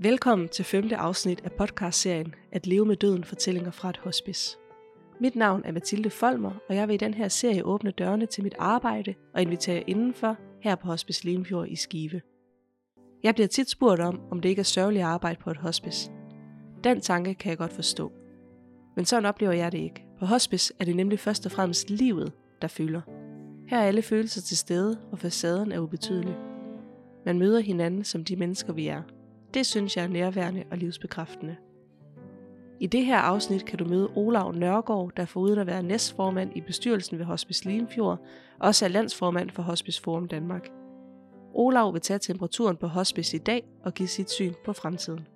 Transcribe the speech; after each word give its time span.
Velkommen 0.00 0.48
til 0.48 0.64
femte 0.64 0.96
afsnit 0.96 1.40
af 1.44 1.52
podcastserien 1.52 2.34
At 2.52 2.66
leve 2.66 2.86
med 2.86 2.96
døden 2.96 3.24
fortællinger 3.24 3.70
fra 3.70 3.90
et 3.90 3.96
hospice. 3.96 4.58
Mit 5.20 5.36
navn 5.36 5.62
er 5.64 5.72
Mathilde 5.72 6.10
Folmer, 6.10 6.52
og 6.68 6.74
jeg 6.74 6.88
vil 6.88 6.94
i 6.94 6.96
den 6.96 7.14
her 7.14 7.28
serie 7.28 7.64
åbne 7.64 7.90
dørene 7.90 8.26
til 8.26 8.42
mit 8.42 8.54
arbejde 8.58 9.14
og 9.34 9.42
invitere 9.42 9.90
indenfor 9.90 10.36
her 10.60 10.74
på 10.74 10.86
Hospice 10.86 11.24
Limfjord 11.24 11.68
i 11.68 11.76
Skive. 11.76 12.20
Jeg 13.22 13.34
bliver 13.34 13.46
tit 13.46 13.70
spurgt 13.70 14.00
om, 14.00 14.20
om 14.30 14.40
det 14.40 14.48
ikke 14.48 14.60
er 14.60 14.64
sørgeligt 14.64 15.04
arbejde 15.04 15.40
på 15.40 15.50
et 15.50 15.56
hospice. 15.56 16.10
Den 16.84 17.00
tanke 17.00 17.34
kan 17.34 17.50
jeg 17.50 17.58
godt 17.58 17.72
forstå. 17.72 18.12
Men 18.96 19.04
sådan 19.04 19.26
oplever 19.26 19.52
jeg 19.52 19.72
det 19.72 19.78
ikke. 19.78 20.04
På 20.18 20.26
hospice 20.26 20.74
er 20.80 20.84
det 20.84 20.96
nemlig 20.96 21.18
først 21.18 21.46
og 21.46 21.52
fremmest 21.52 21.90
livet, 21.90 22.32
der 22.62 22.68
fylder. 22.68 23.00
Her 23.68 23.78
er 23.78 23.86
alle 23.86 24.02
følelser 24.02 24.40
til 24.40 24.56
stede, 24.56 24.98
og 25.12 25.18
facaden 25.18 25.72
er 25.72 25.78
ubetydelig. 25.78 26.36
Man 27.26 27.38
møder 27.38 27.60
hinanden 27.60 28.04
som 28.04 28.24
de 28.24 28.36
mennesker, 28.36 28.72
vi 28.72 28.86
er. 28.86 29.02
Det 29.54 29.66
synes 29.66 29.96
jeg 29.96 30.04
er 30.04 30.08
nærværende 30.08 30.64
og 30.70 30.76
livsbekræftende. 30.76 31.56
I 32.80 32.86
det 32.86 33.04
her 33.04 33.18
afsnit 33.18 33.64
kan 33.64 33.78
du 33.78 33.84
møde 33.84 34.10
Olav 34.16 34.52
Nørgaard, 34.52 35.12
der 35.16 35.24
foruden 35.24 35.58
at 35.58 35.66
være 35.66 35.82
næstformand 35.82 36.56
i 36.56 36.60
bestyrelsen 36.60 37.18
ved 37.18 37.24
Hospice 37.24 37.64
Limfjord, 37.64 38.18
også 38.58 38.84
er 38.84 38.88
landsformand 38.88 39.50
for 39.50 39.62
Hospice 39.62 40.02
Forum 40.02 40.28
Danmark. 40.28 40.68
Olav 41.54 41.92
vil 41.92 42.00
tage 42.00 42.18
temperaturen 42.18 42.76
på 42.76 42.86
hospice 42.86 43.36
i 43.36 43.40
dag 43.40 43.64
og 43.84 43.94
give 43.94 44.08
sit 44.08 44.30
syn 44.30 44.54
på 44.64 44.72
fremtiden. 44.72 45.26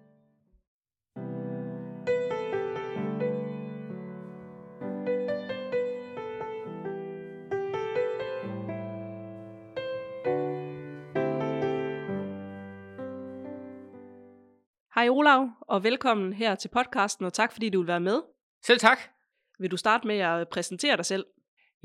Hej 15.03 15.09
Olav, 15.09 15.49
og 15.61 15.85
velkommen 15.85 16.33
her 16.33 16.55
til 16.55 16.69
podcasten, 16.69 17.27
og 17.27 17.33
tak 17.33 17.53
fordi 17.53 17.71
du 17.71 17.79
vil 17.79 17.89
være 17.89 18.01
med. 18.01 18.23
Selv 18.65 18.79
tak. 18.79 18.99
Vil 19.59 19.71
du 19.71 19.77
starte 19.77 20.07
med 20.07 20.19
at 20.19 20.49
præsentere 20.49 20.97
dig 20.97 21.05
selv? 21.05 21.27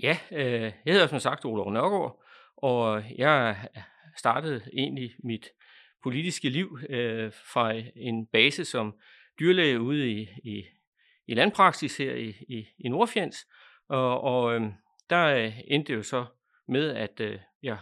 Ja, 0.04 0.18
øh, 0.32 0.72
jeg 0.86 0.94
hedder 0.94 1.08
som 1.08 1.20
sagt 1.20 1.46
Olof 1.46 1.74
Nørgaard, 1.74 2.24
og 2.58 3.04
jeg 3.18 3.68
startede 4.18 4.62
egentlig 4.74 5.16
mit 5.24 5.50
politiske 6.04 6.50
liv 6.50 6.80
øh, 6.90 7.32
fra 7.54 7.74
en 7.96 8.26
base 8.26 8.66
som 8.66 8.96
dyrlæge 9.40 9.82
ude 9.82 10.12
i, 10.12 10.30
i, 10.44 10.64
i 11.28 11.34
landpraksis 11.34 11.98
her 11.98 12.14
i, 12.14 12.30
i, 12.30 12.68
i 12.78 12.90
Nordfjends. 12.90 13.48
Og, 13.90 14.22
og 14.22 14.56
øh, 14.56 14.62
der 15.10 15.52
endte 15.68 15.94
det 15.94 15.98
jo 15.98 16.04
så 16.04 16.26
med, 16.68 16.90
at 16.90 17.20
øh, 17.20 17.40
jeg 17.64 17.78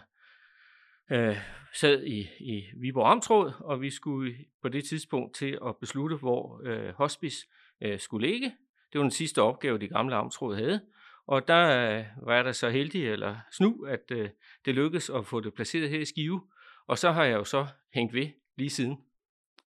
øh, 1.12 1.38
sad 1.76 2.04
i, 2.04 2.30
i 2.40 2.64
Viborg 2.76 3.12
Amtråd, 3.12 3.54
og 3.60 3.82
vi 3.82 3.90
skulle 3.90 4.36
på 4.62 4.70
det 4.70 4.86
tidspunkt 4.86 5.36
til 5.36 5.58
at 5.66 5.78
beslutte, 5.78 6.16
hvor 6.16 6.62
øh, 6.64 6.94
hospice 6.94 7.48
øh, 7.82 8.00
skulle 8.00 8.28
ligge. 8.28 8.46
Det 8.94 9.00
var 9.00 9.02
den 9.02 9.12
sidste 9.12 9.42
opgave, 9.42 9.78
de 9.78 9.88
gamle 9.88 10.16
amtråd 10.16 10.56
havde. 10.56 10.82
Og 11.28 11.48
der 11.48 11.98
øh, 11.98 12.06
var 12.28 12.44
der 12.44 12.52
så 12.52 12.70
heldig 12.70 13.08
eller 13.08 13.38
snu, 13.52 13.86
at 13.86 14.12
øh, 14.12 14.30
det 14.66 14.76
lykkedes 14.76 15.10
at 15.10 15.26
få 15.26 15.40
det 15.40 15.54
placeret 15.54 15.90
her 15.90 16.00
i 16.00 16.06
Skive. 16.06 16.42
Og 16.88 16.98
så 16.98 17.12
har 17.12 17.24
jeg 17.24 17.38
jo 17.38 17.44
så 17.44 17.68
hængt 17.94 18.14
ved 18.14 18.28
lige 18.58 18.70
siden. 18.70 18.98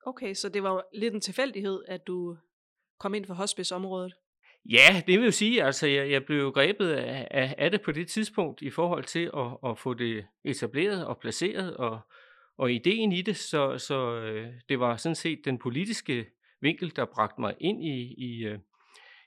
Okay, 0.06 0.34
så 0.34 0.48
det 0.48 0.62
var 0.62 0.84
lidt 0.95 1.15
en 1.15 1.20
tilfældighed, 1.20 1.83
at 1.89 2.06
du 2.06 2.37
kom 2.98 3.15
ind 3.15 3.25
for 3.25 3.34
hospiceområdet? 3.34 4.15
Ja, 4.71 5.03
det 5.07 5.19
vil 5.19 5.25
jo 5.25 5.31
sige, 5.31 5.65
altså 5.65 5.87
jeg, 5.87 6.11
jeg 6.11 6.25
blev 6.25 6.53
grebet 6.53 6.91
af, 6.91 7.29
af, 7.31 7.55
af 7.59 7.71
det 7.71 7.83
på 7.83 7.93
det 7.93 8.09
tidspunkt 8.09 8.63
i 8.63 8.71
forhold 8.71 9.05
til 9.05 9.31
at, 9.37 9.71
at 9.71 9.79
få 9.79 9.95
det 9.95 10.27
etableret 10.45 11.07
og 11.07 11.19
placeret 11.19 11.77
og, 11.77 12.01
og 12.59 12.73
ideen 12.73 13.13
i 13.13 13.23
det, 13.23 13.37
så, 13.37 13.79
så 13.79 14.15
øh, 14.15 14.53
det 14.69 14.81
var 14.81 14.97
sådan 14.97 15.15
set 15.15 15.41
den 15.45 15.59
politiske 15.59 16.27
vinkel, 16.61 16.97
der 16.97 17.05
bragte 17.05 17.41
mig 17.41 17.55
ind 17.61 17.85
i, 17.85 18.15
i, 18.19 18.45
øh, 18.45 18.59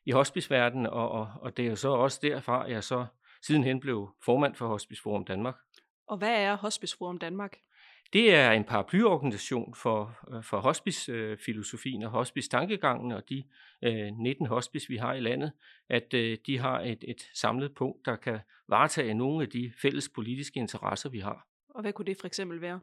i 0.05 0.11
hospiceverdenen, 0.11 0.85
og, 0.85 1.11
og, 1.11 1.27
og 1.41 1.57
det 1.57 1.65
er 1.65 1.69
jo 1.69 1.75
så 1.75 1.89
også 1.89 2.19
derfra, 2.21 2.69
jeg 2.69 2.83
så 2.83 3.05
sidenhen 3.41 3.79
blev 3.79 4.09
formand 4.25 4.55
for 4.55 4.67
Hospice 4.67 5.01
Forum 5.01 5.25
Danmark. 5.25 5.55
Og 6.07 6.17
hvad 6.17 6.43
er 6.43 6.55
Hospice 6.55 6.97
Forum 6.97 7.17
Danmark? 7.17 7.57
Det 8.13 8.35
er 8.35 8.51
en 8.51 8.63
paraplyorganisation 8.63 9.75
for, 9.75 10.19
øh, 10.35 10.43
for 10.43 10.59
hospice-filosofien 10.59 12.03
og 12.03 12.11
hospice-tankegangen, 12.11 13.11
og 13.11 13.29
de 13.29 13.43
øh, 13.83 14.11
19 14.17 14.45
hospice, 14.45 14.87
vi 14.89 14.97
har 14.97 15.13
i 15.13 15.19
landet, 15.19 15.51
at 15.89 16.13
øh, 16.13 16.37
de 16.45 16.57
har 16.57 16.79
et, 16.79 17.03
et 17.07 17.29
samlet 17.33 17.73
punkt, 17.75 18.05
der 18.05 18.15
kan 18.15 18.39
varetage 18.69 19.13
nogle 19.13 19.43
af 19.43 19.49
de 19.49 19.73
fælles 19.81 20.09
politiske 20.09 20.59
interesser, 20.59 21.09
vi 21.09 21.19
har. 21.19 21.47
Og 21.69 21.81
hvad 21.81 21.93
kunne 21.93 22.05
det 22.05 22.17
for 22.19 22.27
eksempel 22.27 22.61
være? 22.61 22.79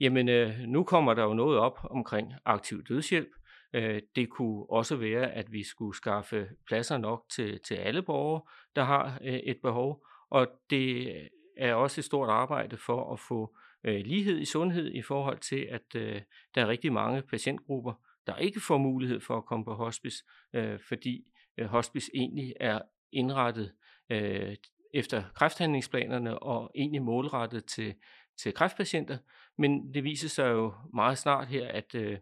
Jamen, 0.00 0.28
øh, 0.28 0.58
nu 0.58 0.84
kommer 0.84 1.14
der 1.14 1.22
jo 1.22 1.34
noget 1.34 1.58
op 1.58 1.78
omkring 1.90 2.32
aktiv 2.44 2.84
dødshjælp. 2.84 3.28
Øh, 3.72 4.02
det 4.16 4.30
kunne 4.30 4.70
også 4.70 4.96
være, 4.96 5.32
at 5.32 5.52
vi 5.52 5.62
skulle 5.64 5.96
skaffe 5.96 6.48
pladser 6.66 6.98
nok 6.98 7.24
til, 7.30 7.60
til 7.60 7.74
alle 7.74 8.02
borgere, 8.02 8.42
der 8.76 8.82
har 8.84 9.18
øh, 9.24 9.34
et 9.34 9.58
behov, 9.62 10.04
og 10.30 10.48
det 10.70 11.16
er 11.56 11.74
også 11.74 12.00
et 12.00 12.04
stort 12.04 12.28
arbejde 12.28 12.76
for 12.76 13.12
at 13.12 13.20
få 13.20 13.56
øh, 13.84 14.00
lighed 14.04 14.38
i 14.38 14.44
sundhed 14.44 14.92
i 14.92 15.02
forhold 15.02 15.38
til, 15.38 15.68
at 15.70 15.94
øh, 15.94 16.20
der 16.54 16.62
er 16.62 16.68
rigtig 16.68 16.92
mange 16.92 17.22
patientgrupper, 17.22 17.92
der 18.26 18.36
ikke 18.36 18.60
får 18.60 18.78
mulighed 18.78 19.20
for 19.20 19.36
at 19.36 19.44
komme 19.44 19.64
på 19.64 19.74
hospice, 19.74 20.24
øh, 20.52 20.78
fordi 20.88 21.24
øh, 21.58 21.66
hospice 21.66 22.10
egentlig 22.14 22.54
er 22.60 22.80
indrettet 23.12 23.72
øh, 24.10 24.56
efter 24.94 25.22
kræfthandlingsplanerne 25.34 26.38
og 26.38 26.70
egentlig 26.74 27.02
målrettet 27.02 27.64
til, 27.64 27.94
til 28.36 28.54
kræftpatienter. 28.54 29.18
Men 29.58 29.94
det 29.94 30.04
viser 30.04 30.28
sig 30.28 30.50
jo 30.50 30.74
meget 30.94 31.18
snart 31.18 31.48
her, 31.48 31.68
at, 31.68 31.94
øh, 31.94 32.18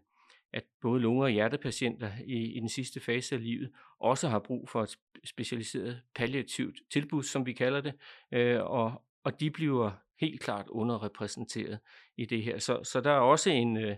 at 0.53 0.63
både 0.81 1.01
lunge- 1.01 1.23
og 1.23 1.29
hjertepatienter 1.29 2.11
i, 2.25 2.57
i 2.57 2.59
den 2.59 2.69
sidste 2.69 2.99
fase 2.99 3.35
af 3.35 3.43
livet 3.43 3.71
også 3.99 4.27
har 4.27 4.39
brug 4.39 4.69
for 4.69 4.83
et 4.83 4.95
specialiseret 5.25 6.01
palliativt 6.15 6.79
tilbud, 6.91 7.23
som 7.23 7.45
vi 7.45 7.53
kalder 7.53 7.81
det, 7.81 7.93
øh, 8.31 8.61
og, 8.61 9.03
og 9.23 9.39
de 9.39 9.51
bliver 9.51 9.91
helt 10.21 10.41
klart 10.41 10.67
underrepræsenteret 10.67 11.79
i 12.17 12.25
det 12.25 12.43
her. 12.43 12.59
Så, 12.59 12.83
så 12.83 13.01
der 13.01 13.11
er 13.11 13.19
også 13.19 13.49
en, 13.49 13.77
øh, 13.77 13.97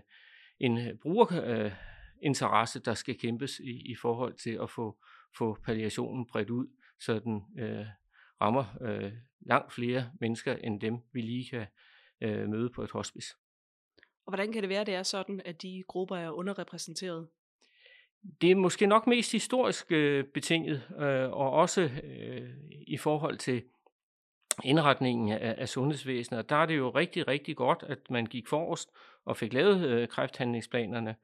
en 0.60 0.98
brugerinteresse, 1.02 2.80
der 2.80 2.94
skal 2.94 3.18
kæmpes 3.18 3.58
i, 3.58 3.90
i 3.92 3.94
forhold 3.94 4.34
til 4.34 4.58
at 4.62 4.70
få, 4.70 4.98
få 5.38 5.58
palliationen 5.64 6.26
bredt 6.26 6.50
ud, 6.50 6.66
så 7.00 7.18
den 7.18 7.42
øh, 7.58 7.86
rammer 8.40 8.64
øh, 8.82 9.12
langt 9.40 9.72
flere 9.72 10.10
mennesker 10.20 10.56
end 10.56 10.80
dem, 10.80 10.98
vi 11.12 11.20
lige 11.20 11.48
kan 11.50 11.66
øh, 12.20 12.48
møde 12.48 12.70
på 12.70 12.82
et 12.82 12.90
hospice. 12.90 13.34
Og 14.26 14.30
hvordan 14.30 14.52
kan 14.52 14.62
det 14.62 14.68
være, 14.68 14.84
det 14.84 14.94
er 14.94 15.02
sådan, 15.02 15.40
at 15.44 15.62
de 15.62 15.82
grupper 15.88 16.16
er 16.16 16.30
underrepræsenteret? 16.30 17.28
Det 18.40 18.50
er 18.50 18.54
måske 18.54 18.86
nok 18.86 19.06
mest 19.06 19.32
historisk 19.32 19.92
øh, 19.92 20.24
betinget, 20.34 20.82
øh, 20.98 21.30
og 21.30 21.50
også 21.50 21.90
øh, 22.04 22.50
i 22.86 22.96
forhold 22.96 23.38
til 23.38 23.62
indretningen 24.64 25.32
af, 25.32 25.54
af 25.58 25.68
sundhedsvæsenet. 25.68 26.38
Og 26.38 26.48
der 26.48 26.56
er 26.56 26.66
det 26.66 26.76
jo 26.76 26.90
rigtig, 26.90 27.28
rigtig 27.28 27.56
godt, 27.56 27.84
at 27.88 27.98
man 28.10 28.26
gik 28.26 28.48
forrest 28.48 28.88
og 29.24 29.36
fik 29.36 29.52
lavet 29.52 29.86
øh, 29.86 30.08
kræfthandlingsplanerne. 30.08 31.16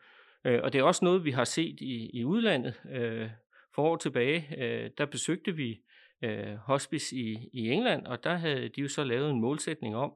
Øh, 0.45 0.61
og 0.63 0.73
det 0.73 0.79
er 0.79 0.83
også 0.83 1.05
noget, 1.05 1.25
vi 1.25 1.31
har 1.31 1.45
set 1.45 1.81
i, 1.81 2.11
i 2.13 2.25
udlandet. 2.25 2.81
Øh, 2.91 3.31
for 3.75 3.83
år 3.83 3.97
tilbage, 3.97 4.55
øh, 4.59 4.91
der 4.99 5.07
besøgte 5.07 5.57
vi 5.57 5.81
øh, 6.23 6.55
hospice 6.55 7.17
i, 7.17 7.49
i 7.53 7.71
England, 7.71 8.07
og 8.07 8.25
der 8.25 8.35
havde 8.35 8.69
de 8.69 8.81
jo 8.81 8.89
så 8.89 9.05
lavet 9.05 9.31
en 9.31 9.41
målsætning 9.41 9.97
om, 9.97 10.13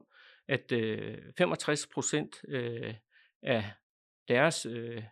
at 0.47 0.71
øh, 0.71 1.17
65 1.37 1.87
procent 1.87 2.35
øh, 2.47 2.93
af 3.43 3.63
deres 4.27 4.65
øh, 4.65 5.03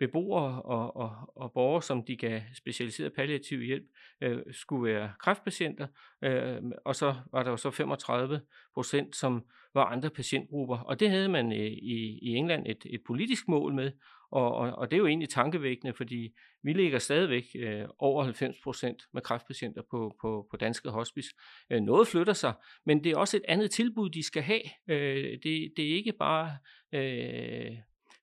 beboere 0.00 0.62
og, 0.62 0.96
og, 0.96 1.32
og 1.36 1.52
borgere, 1.52 1.82
som 1.82 2.04
de 2.04 2.16
gav 2.16 2.40
specialiseret 2.54 3.12
palliativ 3.12 3.60
hjælp, 3.60 3.84
øh, 4.20 4.38
skulle 4.52 4.92
være 4.92 5.12
kræftpatienter, 5.18 5.86
øh, 6.24 6.62
og 6.84 6.96
så 6.96 7.14
var 7.32 7.42
der 7.42 7.50
jo 7.50 7.56
så 7.56 7.70
35 7.70 8.40
procent, 8.74 9.16
som 9.16 9.44
var 9.74 9.84
andre 9.84 10.10
patientgrupper. 10.10 10.78
Og 10.78 11.00
det 11.00 11.10
havde 11.10 11.28
man 11.28 11.52
øh, 11.52 11.66
i, 11.68 12.18
i 12.22 12.28
England 12.34 12.66
et, 12.66 12.86
et 12.90 13.00
politisk 13.06 13.48
mål 13.48 13.74
med, 13.74 13.92
og, 14.30 14.54
og, 14.54 14.72
og 14.72 14.90
det 14.90 14.96
er 14.96 14.98
jo 14.98 15.06
egentlig 15.06 15.28
tankevækkende, 15.28 15.92
fordi 15.92 16.28
vi 16.62 16.72
ligger 16.72 16.98
stadigvæk 16.98 17.44
øh, 17.58 17.84
over 17.98 18.24
90 18.24 18.56
procent 18.64 19.02
med 19.12 19.22
kræftpatienter 19.22 19.82
på, 19.90 20.16
på, 20.20 20.46
på 20.50 20.56
danske 20.56 20.90
hospice. 20.90 21.28
Øh, 21.70 21.80
noget 21.80 22.08
flytter 22.08 22.32
sig, 22.32 22.52
men 22.86 23.04
det 23.04 23.12
er 23.12 23.16
også 23.16 23.36
et 23.36 23.44
andet 23.48 23.70
tilbud, 23.70 24.10
de 24.10 24.22
skal 24.22 24.42
have. 24.42 24.62
Øh, 24.88 25.38
det, 25.42 25.72
det 25.76 25.90
er 25.90 25.94
ikke 25.96 26.12
bare... 26.12 26.56
Øh, 26.92 27.76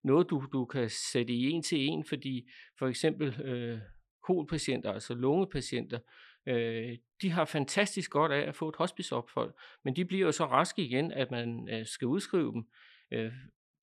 noget, 0.08 0.30
du, 0.30 0.46
du 0.52 0.64
kan 0.64 0.90
sætte 1.12 1.32
i 1.32 1.50
en 1.50 1.62
til 1.62 1.78
en, 1.78 2.04
fordi 2.04 2.50
for 2.78 2.86
eksempel 2.86 3.40
øh, 3.40 3.78
kolpatienter, 4.22 4.92
altså 4.92 5.14
lungepatienter, 5.14 5.98
øh, 6.46 6.96
de 7.22 7.30
har 7.30 7.44
fantastisk 7.44 8.10
godt 8.10 8.32
af 8.32 8.48
at 8.48 8.56
få 8.56 8.68
et 8.68 8.76
hospiceophold, 8.76 9.54
men 9.84 9.96
de 9.96 10.04
bliver 10.04 10.26
jo 10.26 10.32
så 10.32 10.46
raske 10.46 10.82
igen, 10.82 11.12
at 11.12 11.30
man 11.30 11.68
øh, 11.72 11.86
skal 11.86 12.06
udskrive 12.06 12.52
dem. 12.52 12.64
Øh, 13.10 13.32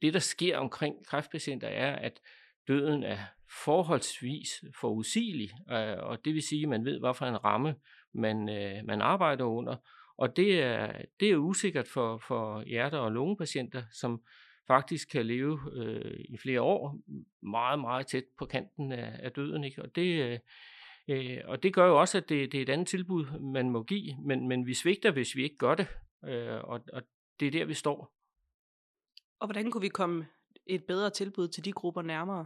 det, 0.02 0.14
der 0.14 0.20
sker 0.20 0.58
omkring 0.58 1.06
kræftpatienter, 1.06 1.68
er, 1.68 1.96
at 1.96 2.20
døden 2.68 3.04
er 3.04 3.18
forholdsvis 3.66 4.50
forudsigelig, 4.80 5.50
øh, 5.72 5.98
og 6.00 6.26
det 6.26 6.34
vil 6.34 6.44
sige, 6.44 6.64
at 6.64 6.70
man 6.70 6.86
ved, 6.86 7.00
hvad 7.00 7.14
for 7.14 7.26
en 7.26 7.44
ramme 7.44 7.76
man, 8.14 8.50
øh, 8.50 8.86
man 8.86 9.02
arbejder 9.02 9.46
under. 9.46 9.76
Og 10.18 10.36
det 10.36 10.64
er, 10.64 11.02
det 11.20 11.32
er 11.32 11.36
usikkert 11.36 11.88
for, 11.88 12.18
for 12.28 12.64
hjerte- 12.64 13.00
og 13.00 13.12
lungepatienter, 13.12 13.84
som 13.92 14.22
faktisk 14.68 15.10
kan 15.10 15.26
leve 15.26 15.60
øh, 15.74 16.20
i 16.30 16.38
flere 16.38 16.62
år, 16.62 17.00
meget, 17.42 17.80
meget 17.80 18.08
tæt 18.08 18.24
på 18.38 18.46
kanten 18.46 18.92
af, 18.92 19.20
af 19.24 19.32
døden. 19.32 19.64
Ikke? 19.64 19.82
Og, 19.82 19.96
det, 19.96 20.24
øh, 20.24 20.40
øh, 21.08 21.42
og 21.46 21.64
det 21.64 21.74
gør 21.74 21.86
jo 21.88 22.00
også, 22.00 22.18
at 22.18 22.30
det, 22.30 22.52
det 22.52 22.58
er 22.58 22.62
et 22.62 22.70
andet 22.70 22.88
tilbud, 22.88 23.40
man 23.54 23.70
må 23.70 23.84
give, 23.84 24.18
men, 24.22 24.48
men 24.48 24.66
vi 24.66 24.74
svigter, 24.74 25.12
hvis 25.12 25.36
vi 25.36 25.44
ikke 25.44 25.58
gør 25.58 25.76
det, 25.76 25.88
øh, 26.26 26.64
og, 26.64 26.82
og 26.94 27.02
det 27.40 27.48
er 27.48 27.52
der, 27.52 27.66
vi 27.66 27.74
står. 27.74 28.16
Og 29.40 29.48
hvordan 29.48 29.72
kunne 29.72 29.82
vi 29.82 29.90
komme 29.90 30.28
et 30.66 30.84
bedre 30.84 31.10
tilbud 31.10 31.48
til 31.48 31.66
de 31.66 31.72
grupper 31.72 32.02
nærmere? 32.02 32.46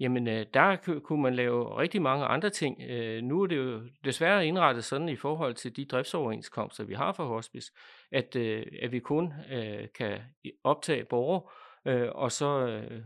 Jamen, 0.00 0.28
øh, 0.28 0.46
der 0.54 0.76
kunne 1.04 1.22
man 1.22 1.34
lave 1.34 1.78
rigtig 1.78 2.02
mange 2.02 2.24
andre 2.24 2.50
ting. 2.50 2.82
Øh, 2.82 3.22
nu 3.22 3.42
er 3.42 3.46
det 3.46 3.56
jo 3.56 3.82
desværre 4.04 4.46
indrettet 4.46 4.84
sådan 4.84 5.08
i 5.08 5.16
forhold 5.16 5.54
til 5.54 5.76
de 5.76 5.84
driftsoverenskomster, 5.84 6.84
vi 6.84 6.94
har 6.94 7.12
for 7.12 7.26
hospice, 7.26 7.72
at, 8.12 8.36
øh, 8.36 8.66
at 8.82 8.92
vi 8.92 8.98
kun 8.98 9.32
øh, 9.52 9.88
kan 9.98 10.18
optage 10.64 11.04
borgere, 11.04 11.42
øh, 11.86 12.08
og 12.14 12.32
så 12.32 12.66
øh, 12.66 13.00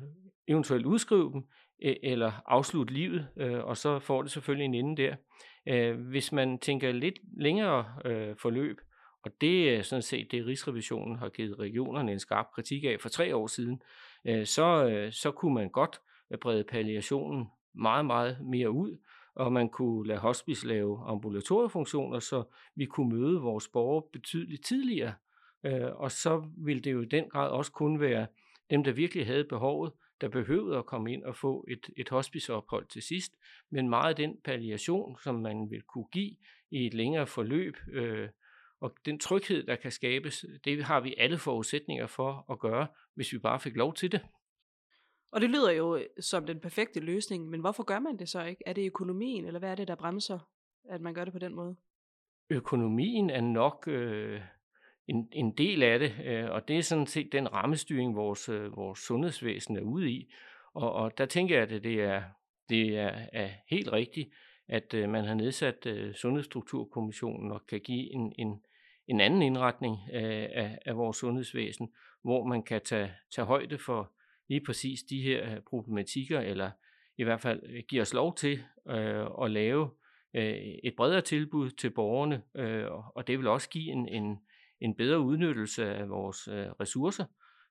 eventuelt 0.48 0.86
udskrive 0.86 1.32
dem, 1.32 1.42
øh, 1.84 1.96
eller 2.02 2.32
afslutte 2.46 2.94
livet, 2.94 3.28
og 3.64 3.76
så 3.76 3.98
får 3.98 4.22
det 4.22 4.30
selvfølgelig 4.30 4.64
en 4.64 4.74
ende 4.74 5.02
der. 5.02 5.16
Hvis 5.92 6.32
man 6.32 6.58
tænker 6.58 6.92
lidt 6.92 7.18
længere 7.40 7.84
forløb, 8.42 8.76
og 9.24 9.30
det 9.40 9.74
er 9.74 9.82
sådan 9.82 10.02
set 10.02 10.28
det, 10.30 10.46
Rigsrevisionen 10.46 11.18
har 11.18 11.28
givet 11.28 11.58
regionerne 11.58 12.12
en 12.12 12.18
skarp 12.18 12.46
kritik 12.54 12.84
af 12.84 12.96
for 13.00 13.08
tre 13.08 13.36
år 13.36 13.46
siden, 13.46 13.82
så, 14.44 15.08
så 15.12 15.30
kunne 15.30 15.54
man 15.54 15.70
godt 15.70 16.00
brede 16.36 16.64
palliationen 16.64 17.46
meget, 17.74 18.06
meget 18.06 18.38
mere 18.40 18.70
ud, 18.70 18.98
og 19.34 19.52
man 19.52 19.68
kunne 19.68 20.08
lade 20.08 20.18
hospice 20.18 20.66
lave 20.66 21.04
ambulatoriefunktioner, 21.06 22.18
så 22.18 22.44
vi 22.74 22.84
kunne 22.84 23.18
møde 23.18 23.40
vores 23.40 23.68
borgere 23.68 24.02
betydeligt 24.12 24.64
tidligere. 24.64 25.14
Øh, 25.64 25.94
og 25.94 26.12
så 26.12 26.50
ville 26.56 26.82
det 26.82 26.92
jo 26.92 27.02
i 27.02 27.06
den 27.06 27.28
grad 27.30 27.50
også 27.50 27.72
kun 27.72 28.00
være 28.00 28.26
dem, 28.70 28.84
der 28.84 28.92
virkelig 28.92 29.26
havde 29.26 29.44
behovet, 29.44 29.92
der 30.20 30.28
behøvede 30.28 30.78
at 30.78 30.86
komme 30.86 31.12
ind 31.12 31.24
og 31.24 31.36
få 31.36 31.66
et, 31.68 31.90
et 31.96 32.08
hospiceophold 32.08 32.86
til 32.86 33.02
sidst. 33.02 33.32
Men 33.70 33.88
meget 33.88 34.08
af 34.08 34.16
den 34.16 34.36
palliation, 34.44 35.18
som 35.22 35.34
man 35.34 35.70
vil 35.70 35.82
kunne 35.82 36.08
give 36.12 36.36
i 36.70 36.86
et 36.86 36.94
længere 36.94 37.26
forløb, 37.26 37.76
øh, 37.92 38.28
og 38.80 38.94
den 39.04 39.18
tryghed, 39.18 39.66
der 39.66 39.76
kan 39.76 39.90
skabes, 39.90 40.44
det 40.64 40.84
har 40.84 41.00
vi 41.00 41.14
alle 41.18 41.38
forudsætninger 41.38 42.06
for 42.06 42.52
at 42.52 42.58
gøre, 42.58 42.86
hvis 43.14 43.32
vi 43.32 43.38
bare 43.38 43.60
fik 43.60 43.76
lov 43.76 43.94
til 43.94 44.12
det. 44.12 44.20
Og 45.32 45.40
det 45.40 45.50
lyder 45.50 45.70
jo 45.70 45.96
øh, 45.96 46.04
som 46.20 46.46
den 46.46 46.60
perfekte 46.60 47.00
løsning, 47.00 47.48
men 47.48 47.60
hvorfor 47.60 47.82
gør 47.82 47.98
man 47.98 48.18
det 48.18 48.28
så 48.28 48.44
ikke? 48.44 48.62
Er 48.66 48.72
det 48.72 48.86
økonomien, 48.86 49.44
eller 49.44 49.58
hvad 49.58 49.70
er 49.70 49.74
det, 49.74 49.88
der 49.88 49.94
bremser, 49.94 50.38
at 50.88 51.00
man 51.00 51.14
gør 51.14 51.24
det 51.24 51.32
på 51.32 51.38
den 51.38 51.54
måde? 51.54 51.76
Økonomien 52.50 53.30
er 53.30 53.40
nok 53.40 53.88
øh, 53.88 54.40
en, 55.08 55.28
en 55.32 55.56
del 55.56 55.82
af 55.82 55.98
det, 55.98 56.14
øh, 56.24 56.50
og 56.50 56.68
det 56.68 56.78
er 56.78 56.82
sådan 56.82 57.06
set 57.06 57.32
den 57.32 57.52
rammestyring, 57.52 58.16
vores, 58.16 58.48
øh, 58.48 58.76
vores 58.76 58.98
sundhedsvæsen 58.98 59.76
er 59.76 59.82
ude 59.82 60.10
i. 60.10 60.32
Og, 60.74 60.92
og 60.92 61.18
der 61.18 61.26
tænker 61.26 61.54
jeg, 61.54 61.70
at 61.70 61.82
det 61.82 62.02
er, 62.02 62.22
det 62.68 62.98
er, 62.98 63.26
er 63.32 63.50
helt 63.70 63.92
rigtigt, 63.92 64.30
at 64.68 64.94
øh, 64.94 65.08
man 65.08 65.24
har 65.24 65.34
nedsat 65.34 65.86
øh, 65.86 66.14
Sundhedsstrukturkommissionen 66.14 67.52
og 67.52 67.66
kan 67.66 67.80
give 67.80 68.12
en, 68.14 68.32
en, 68.38 68.60
en 69.08 69.20
anden 69.20 69.42
indretning 69.42 69.96
øh, 70.12 70.48
af, 70.52 70.78
af 70.86 70.96
vores 70.96 71.16
sundhedsvæsen, 71.16 71.92
hvor 72.22 72.44
man 72.44 72.62
kan 72.62 72.80
tage, 72.84 73.12
tage 73.34 73.46
højde 73.46 73.78
for 73.78 74.12
lige 74.48 74.60
præcis 74.66 75.02
de 75.02 75.22
her 75.22 75.54
øh, 75.54 75.60
problematikker, 75.70 76.40
eller 76.40 76.70
i 77.18 77.24
hvert 77.24 77.40
fald 77.40 77.62
øh, 77.62 77.82
giver 77.88 78.02
os 78.02 78.14
lov 78.14 78.34
til 78.34 78.64
øh, 78.88 79.26
at 79.42 79.50
lave 79.50 79.90
øh, 80.34 80.56
et 80.84 80.94
bredere 80.96 81.20
tilbud 81.20 81.70
til 81.70 81.90
borgerne, 81.90 82.42
øh, 82.56 82.86
og 83.16 83.26
det 83.26 83.38
vil 83.38 83.46
også 83.46 83.68
give 83.68 83.92
en, 83.92 84.08
en, 84.08 84.38
en 84.80 84.94
bedre 84.94 85.20
udnyttelse 85.20 85.94
af 85.94 86.08
vores 86.08 86.48
øh, 86.48 86.66
ressourcer, 86.80 87.24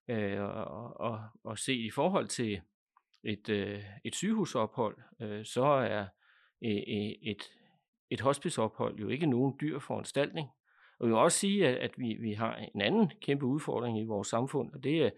øh, 0.10 0.42
og, 0.42 1.00
og, 1.00 1.20
og 1.44 1.58
se 1.58 1.76
i 1.76 1.90
forhold 1.90 2.28
til 2.28 2.62
et, 3.24 3.50
øh, 3.50 3.84
et 4.06 4.16
sygehusophold, 4.16 4.98
øh, 5.22 5.46
så 5.46 5.66
er 5.66 6.06
øh, 6.64 6.72
øh 6.72 7.12
et, 7.22 7.44
et 8.10 8.22
hospiceophold 8.22 9.00
jo 9.00 9.08
ikke 9.08 9.26
nogen 9.26 9.58
dyr 9.62 9.80
foranstaltning. 9.80 10.50
Og 11.00 11.08
vi 11.08 11.12
vil 11.12 11.20
også 11.20 11.40
sige, 11.40 11.68
at, 11.68 11.76
at 11.76 11.92
vi, 11.98 12.18
vi 12.22 12.34
har 12.34 12.56
en 12.56 12.82
anden 12.82 13.12
kæmpe 13.22 13.46
udfordring 13.46 14.00
i 14.00 14.06
vores 14.06 14.28
samfund, 14.28 14.74
og 14.74 14.84
det 14.84 15.04
er 15.04 15.10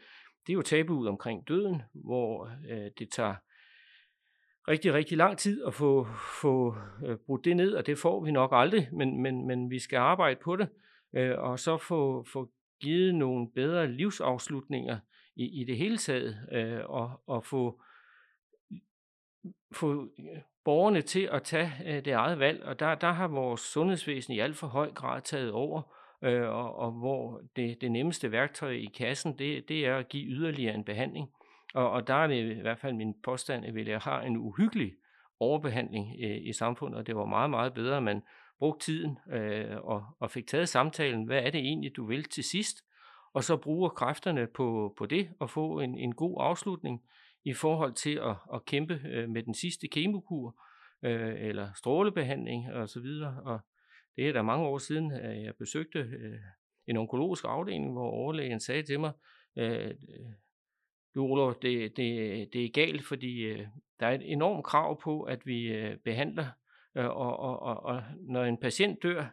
det 0.50 0.54
er 0.54 0.58
jo 0.58 0.62
tabuet 0.62 1.10
omkring 1.10 1.48
døden, 1.48 1.82
hvor 1.94 2.52
øh, 2.70 2.92
det 3.00 3.10
tager 3.12 3.36
rigtig, 4.68 4.94
rigtig 4.94 5.18
lang 5.18 5.38
tid 5.38 5.66
at 5.66 5.74
få, 5.74 6.08
få 6.42 6.76
øh, 7.06 7.18
brudt 7.26 7.46
det 7.46 7.56
ned, 7.56 7.74
og 7.74 7.86
det 7.86 7.98
får 7.98 8.24
vi 8.24 8.32
nok 8.32 8.50
aldrig, 8.54 8.90
men, 8.94 9.22
men, 9.22 9.48
men 9.48 9.72
vi 9.72 9.80
skal 9.80 9.98
arbejde 9.98 10.40
på 10.44 10.56
det, 10.56 10.70
øh, 11.16 11.40
og 11.40 11.60
så 11.60 11.78
få, 11.78 12.26
få 12.34 12.50
givet 12.82 13.16
nogle 13.16 13.52
bedre 13.56 13.92
livsafslutninger 13.92 15.00
i, 15.36 15.62
i 15.62 15.64
det 15.64 15.78
hele 15.78 15.98
taget, 15.98 16.48
øh, 16.52 16.80
og, 16.86 17.22
og 17.28 17.46
få, 17.46 17.82
få 19.72 20.04
øh, 20.04 20.42
borgerne 20.66 21.02
til 21.02 21.30
at 21.32 21.44
tage 21.44 21.72
øh, 21.86 22.06
det 22.06 22.14
eget 22.14 22.40
valg, 22.40 22.64
og 22.64 22.80
der, 22.80 22.96
der 22.96 23.12
har 23.12 23.28
vores 23.28 23.62
sundhedsvæsen 23.62 24.34
i 24.34 24.40
alt 24.40 24.58
for 24.58 24.68
høj 24.68 24.92
grad 24.92 25.22
taget 25.22 25.52
over, 25.52 25.99
øh, 26.24 26.50
og, 26.50 26.76
og 26.76 26.92
hvor 26.92 27.42
det, 27.56 27.82
det 27.82 27.92
nemmeste 27.92 28.32
værktøj 28.32 28.72
i 28.72 28.86
kassen, 28.86 29.38
det, 29.40 29.70
det 29.70 29.86
er 29.86 29.98
at 29.98 30.10
give 30.10 30.26
yderligere 30.28 30.76
en 30.76 30.84
behandling. 30.84 31.30
Og, 31.74 31.92
og 31.92 32.08
der 32.08 32.14
er 32.14 32.28
det 32.28 32.58
i 32.58 32.62
hvert 32.62 32.80
fald 32.80 32.94
min 32.94 33.14
påstand, 33.24 33.66
at 33.66 33.76
vi 33.76 33.92
har 34.02 34.22
en 34.22 34.38
uhyggelig 34.38 34.94
overbehandling 35.40 36.16
øh, 36.24 36.38
i 36.42 36.54
samfundet, 36.54 37.00
og 37.00 37.08
det 37.08 37.16
var 37.16 37.26
meget, 37.26 37.50
meget 37.50 37.74
bedre, 37.74 37.98
at 37.98 38.04
man 38.04 38.22
brugte 38.60 38.86
tiden 38.86 39.18
øh, 39.32 39.78
og, 39.78 40.06
og 40.20 40.32
fik 40.32 40.48
taget 40.48 40.70
samtalen, 40.70 41.24
hvad 41.24 41.44
er 41.44 41.50
det 41.50 41.60
egentlig, 41.60 41.96
du 41.96 42.06
vil 42.06 42.24
til 42.24 42.44
sidst, 42.44 42.78
og 43.34 43.44
så 43.44 43.58
bruger 43.58 43.90
kræfterne 43.90 44.48
på, 44.48 44.94
på 44.98 45.06
det 45.06 45.30
og 45.40 45.50
få 45.50 45.80
en, 45.80 45.98
en 45.98 46.16
god 46.16 46.38
afslutning 46.40 47.02
i 47.46 47.54
forhold 47.54 47.94
til 47.94 48.16
at, 48.16 48.36
at 48.54 48.66
kæmpe 48.66 49.02
øh, 49.06 49.30
med 49.30 49.44
den 49.44 49.54
sidste 49.54 49.88
kemokur 49.88 50.56
øh, 51.04 51.36
eller 51.38 51.70
strålebehandling 51.76 52.68
osv. 52.70 52.78
Og, 52.82 52.90
så 52.90 53.00
videre. 53.00 53.42
og 53.46 53.60
det 54.20 54.28
er 54.28 54.34
da 54.34 54.42
mange 54.42 54.68
år 54.68 54.78
siden, 54.78 55.12
at 55.12 55.44
jeg 55.44 55.56
besøgte 55.56 56.00
øh, 56.00 56.40
en 56.88 56.98
onkologisk 56.98 57.44
afdeling, 57.48 57.92
hvor 57.92 58.10
overlægen 58.10 58.60
sagde 58.60 58.84
til 58.84 59.00
mig, 59.00 59.12
øh, 59.58 59.88
øh 59.88 60.32
du 61.16 61.24
Olof, 61.24 61.56
det, 61.62 61.98
det, 61.98 62.50
det 62.54 62.66
er 62.66 62.70
galt, 62.74 63.06
fordi 63.06 63.58
der 64.00 64.08
er 64.08 64.12
et 64.12 64.32
enormt 64.32 64.66
krav 64.66 65.02
på, 65.02 65.22
at 65.22 65.46
vi 65.46 65.74
behandler, 66.04 66.48
og, 66.96 67.38
og, 67.40 67.60
og, 67.60 67.84
og 67.84 68.04
når 68.22 68.44
en 68.44 68.58
patient 68.58 69.04
dør 69.04 69.26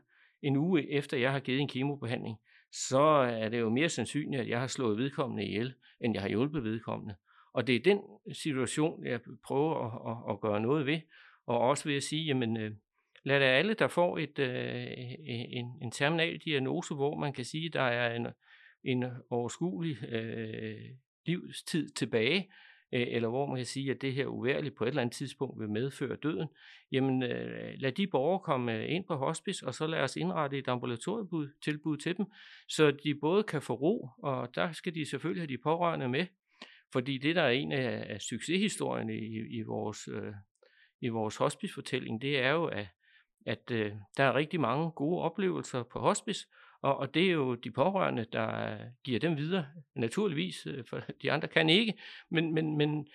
en 0.42 0.56
uge 0.56 0.92
efter, 0.92 1.16
jeg 1.16 1.32
har 1.32 1.40
givet 1.40 1.60
en 1.60 1.68
kemobehandling, 1.68 2.36
så 2.72 3.00
er 3.40 3.48
det 3.48 3.60
jo 3.60 3.70
mere 3.70 3.88
sandsynligt, 3.88 4.40
at 4.42 4.48
jeg 4.48 4.60
har 4.60 4.66
slået 4.66 4.98
vedkommende 4.98 5.44
ihjel, 5.44 5.74
end 6.00 6.14
jeg 6.14 6.22
har 6.22 6.28
hjulpet 6.28 6.64
vedkommende. 6.64 7.14
Og 7.52 7.66
det 7.66 7.76
er 7.76 7.80
den 7.80 8.00
situation, 8.32 9.06
jeg 9.06 9.20
prøver 9.46 9.74
at, 9.84 10.12
at, 10.12 10.34
at 10.34 10.40
gøre 10.40 10.60
noget 10.60 10.86
ved, 10.86 11.00
og 11.46 11.58
også 11.58 11.88
ved 11.88 11.96
at 11.96 12.02
sige, 12.02 12.24
jamen, 12.24 12.56
øh, 12.56 12.70
lad 13.26 13.40
da 13.40 13.46
alle, 13.46 13.74
der 13.74 13.88
får 13.88 14.18
et, 14.18 14.38
øh, 14.38 14.48
e, 14.48 15.16
e, 15.26 15.56
en, 15.58 15.66
en 15.82 15.90
terminal 15.90 16.38
diagnose, 16.38 16.94
hvor 16.94 17.16
man 17.16 17.32
kan 17.32 17.44
sige, 17.44 17.68
der 17.68 17.82
er 17.82 18.16
en, 18.16 18.26
en 18.84 19.04
overskuelig 19.30 20.12
øh, 20.12 20.76
livstid 21.26 21.88
tilbage, 21.88 22.52
øh, 22.92 23.06
eller 23.08 23.28
hvor 23.28 23.46
man 23.46 23.56
kan 23.56 23.66
sige, 23.66 23.90
at 23.90 24.02
det 24.02 24.12
her 24.12 24.26
uværligt 24.26 24.76
på 24.76 24.84
et 24.84 24.88
eller 24.88 25.02
andet 25.02 25.16
tidspunkt 25.16 25.60
vil 25.60 25.68
medføre 25.68 26.16
døden, 26.16 26.48
jamen 26.92 27.22
øh, 27.22 27.74
lad 27.78 27.92
de 27.92 28.06
borgere 28.06 28.40
komme 28.40 28.74
øh, 28.74 28.92
ind 28.92 29.04
på 29.04 29.14
hospice, 29.16 29.66
og 29.66 29.74
så 29.74 29.86
lad 29.86 30.00
os 30.00 30.16
indrette 30.16 30.58
et 30.58 30.68
ambulatorietilbud 30.68 31.96
til 31.96 32.16
dem, 32.16 32.26
så 32.68 32.90
de 32.90 33.14
både 33.14 33.42
kan 33.42 33.62
få 33.62 33.74
ro, 33.74 34.08
og 34.18 34.54
der 34.54 34.72
skal 34.72 34.94
de 34.94 35.10
selvfølgelig 35.10 35.42
have 35.42 35.56
de 35.56 35.62
pårørende 35.62 36.08
med, 36.08 36.26
fordi 36.92 37.18
det 37.18 37.36
der 37.36 37.42
er 37.42 37.50
en 37.50 37.72
af, 37.72 38.06
af 38.08 38.20
succeshistorierne 38.20 39.14
i, 39.14 39.58
i 39.58 39.62
vores 39.62 40.08
øh, 40.08 40.32
i 41.00 41.08
vores 41.08 41.36
hospicefortælling, 41.36 42.22
det 42.22 42.38
er 42.38 42.50
jo, 42.50 42.64
at 42.64 42.86
at 43.46 43.70
øh, 43.70 43.93
der 44.17 44.24
er 44.24 44.34
rigtig 44.34 44.60
mange 44.60 44.91
gode 44.91 45.22
oplevelser 45.22 45.82
på 45.82 45.98
hospice, 45.98 46.46
og, 46.82 46.96
og 46.96 47.15
det 47.15 47.26
er 47.26 47.32
jo 47.32 47.55
de 47.55 47.70
pårørende, 47.70 48.26
der 48.32 48.79
giver 49.05 49.20
dem 49.20 49.36
videre, 49.36 49.67
naturligvis, 49.94 50.67
øh, 50.67 50.84
for 50.91 51.00
de 51.22 51.32
andre 51.32 51.48
kan 51.48 51.69
ikke, 51.69 51.94
men, 52.31 52.55
men, 52.55 52.76
men 52.76 53.08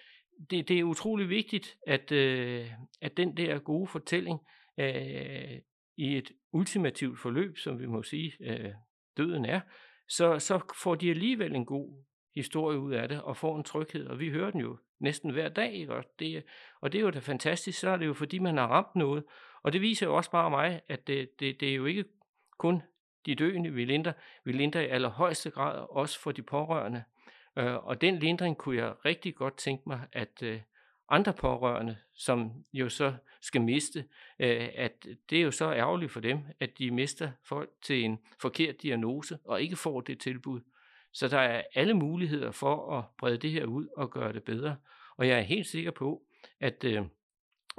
det, 0.50 0.68
det 0.68 0.80
er 0.80 0.84
utrolig 0.84 1.30
vigtigt, 1.30 1.78
at, 1.88 2.12
øh, 2.12 2.72
at 3.02 3.18
den 3.18 3.38
der 3.38 3.60
gode 3.60 3.88
fortælling 3.88 4.40
øh, 4.80 5.60
i 5.98 6.18
et 6.18 6.32
ultimativt 6.52 7.20
forløb, 7.20 7.58
som 7.58 7.80
vi 7.80 7.86
må 7.86 8.04
sige, 8.04 8.34
øh, 8.42 8.74
døden 9.18 9.46
er, 9.46 9.60
så, 10.08 10.40
så 10.40 10.74
får 10.84 10.96
de 10.96 11.10
alligevel 11.10 11.56
en 11.56 11.66
god 11.66 12.04
historie 12.36 12.80
ud 12.80 12.94
af 12.94 13.10
det, 13.10 13.22
og 13.22 13.38
får 13.38 13.58
en 13.58 13.64
tryghed, 13.64 14.08
og 14.08 14.20
vi 14.20 14.30
hører 14.30 14.52
den 14.52 14.62
jo 14.62 14.78
næsten 15.02 15.32
hver 15.32 15.50
dag, 15.50 15.74
ikke? 15.74 15.94
Og, 15.94 16.04
det, 16.20 16.44
og 16.82 16.92
det 16.92 17.00
er 17.00 17.04
jo 17.04 17.10
da 17.10 17.20
fantastisk, 17.20 17.80
så 17.80 17.90
er 17.90 17.98
det 17.98 18.06
jo 18.06 18.14
fordi, 18.14 18.40
man 18.40 18.58
har 18.58 18.68
ramt 18.68 18.96
noget, 18.96 19.24
og 19.64 19.74
det 19.74 19.82
viser 19.82 20.06
jo 20.06 20.16
også 20.16 20.32
bare 20.32 20.50
mig, 20.50 20.82
at 20.90 21.08
det, 21.08 21.40
det, 21.40 21.60
det 21.60 21.70
er 21.70 21.76
jo 21.76 21.86
ikke 21.86 22.06
kun 22.58 22.82
de 23.26 23.36
døende, 23.36 23.74
vi 23.74 23.86
linder. 23.86 24.14
Vi 24.44 24.52
linder 24.52 24.80
i 24.80 24.88
allerhøjeste 24.88 25.50
grad 25.50 25.86
også 25.90 26.20
for 26.20 26.32
de 26.32 26.42
pårørende. 26.42 27.04
Øh, 27.58 27.86
og 27.86 28.02
den 28.02 28.20
lindring 28.20 28.58
kunne 28.58 28.78
jeg 28.78 28.94
rigtig 29.06 29.36
godt 29.36 29.58
tænke 29.58 29.84
mig, 29.90 30.08
at 30.12 30.44
øh, 30.44 30.60
andre 31.10 31.34
pårørende, 31.34 31.98
som 32.14 32.52
jo 32.74 32.90
så 32.90 33.14
skal 33.42 33.62
miste, 33.62 34.06
øh, 34.40 34.70
at 34.76 35.06
det 35.30 35.38
er 35.38 35.42
jo 35.42 35.52
så 35.52 35.74
ærgerligt 35.74 36.12
for 36.12 36.20
dem, 36.20 36.40
at 36.60 36.78
de 36.78 36.92
mister 36.92 37.32
folk 37.44 37.70
til 37.82 38.04
en 38.04 38.20
forkert 38.40 38.82
diagnose 38.82 39.40
og 39.46 39.62
ikke 39.62 39.76
får 39.76 40.02
det 40.02 40.20
tilbud, 40.20 40.62
så 41.14 41.28
der 41.28 41.40
er 41.40 41.64
alle 41.76 41.94
muligheder 41.94 42.52
for 42.52 42.98
at 42.98 43.04
brede 43.18 43.38
det 43.38 43.52
her 43.52 43.66
ud 43.66 43.88
og 43.98 44.12
gøre 44.12 44.34
det 44.34 44.44
bedre. 44.44 44.76
Og 45.18 45.28
jeg 45.28 45.38
er 45.38 45.42
helt 45.42 45.68
sikker 45.68 45.92
på, 45.92 46.22
at 46.60 46.84
øh, 46.84 47.02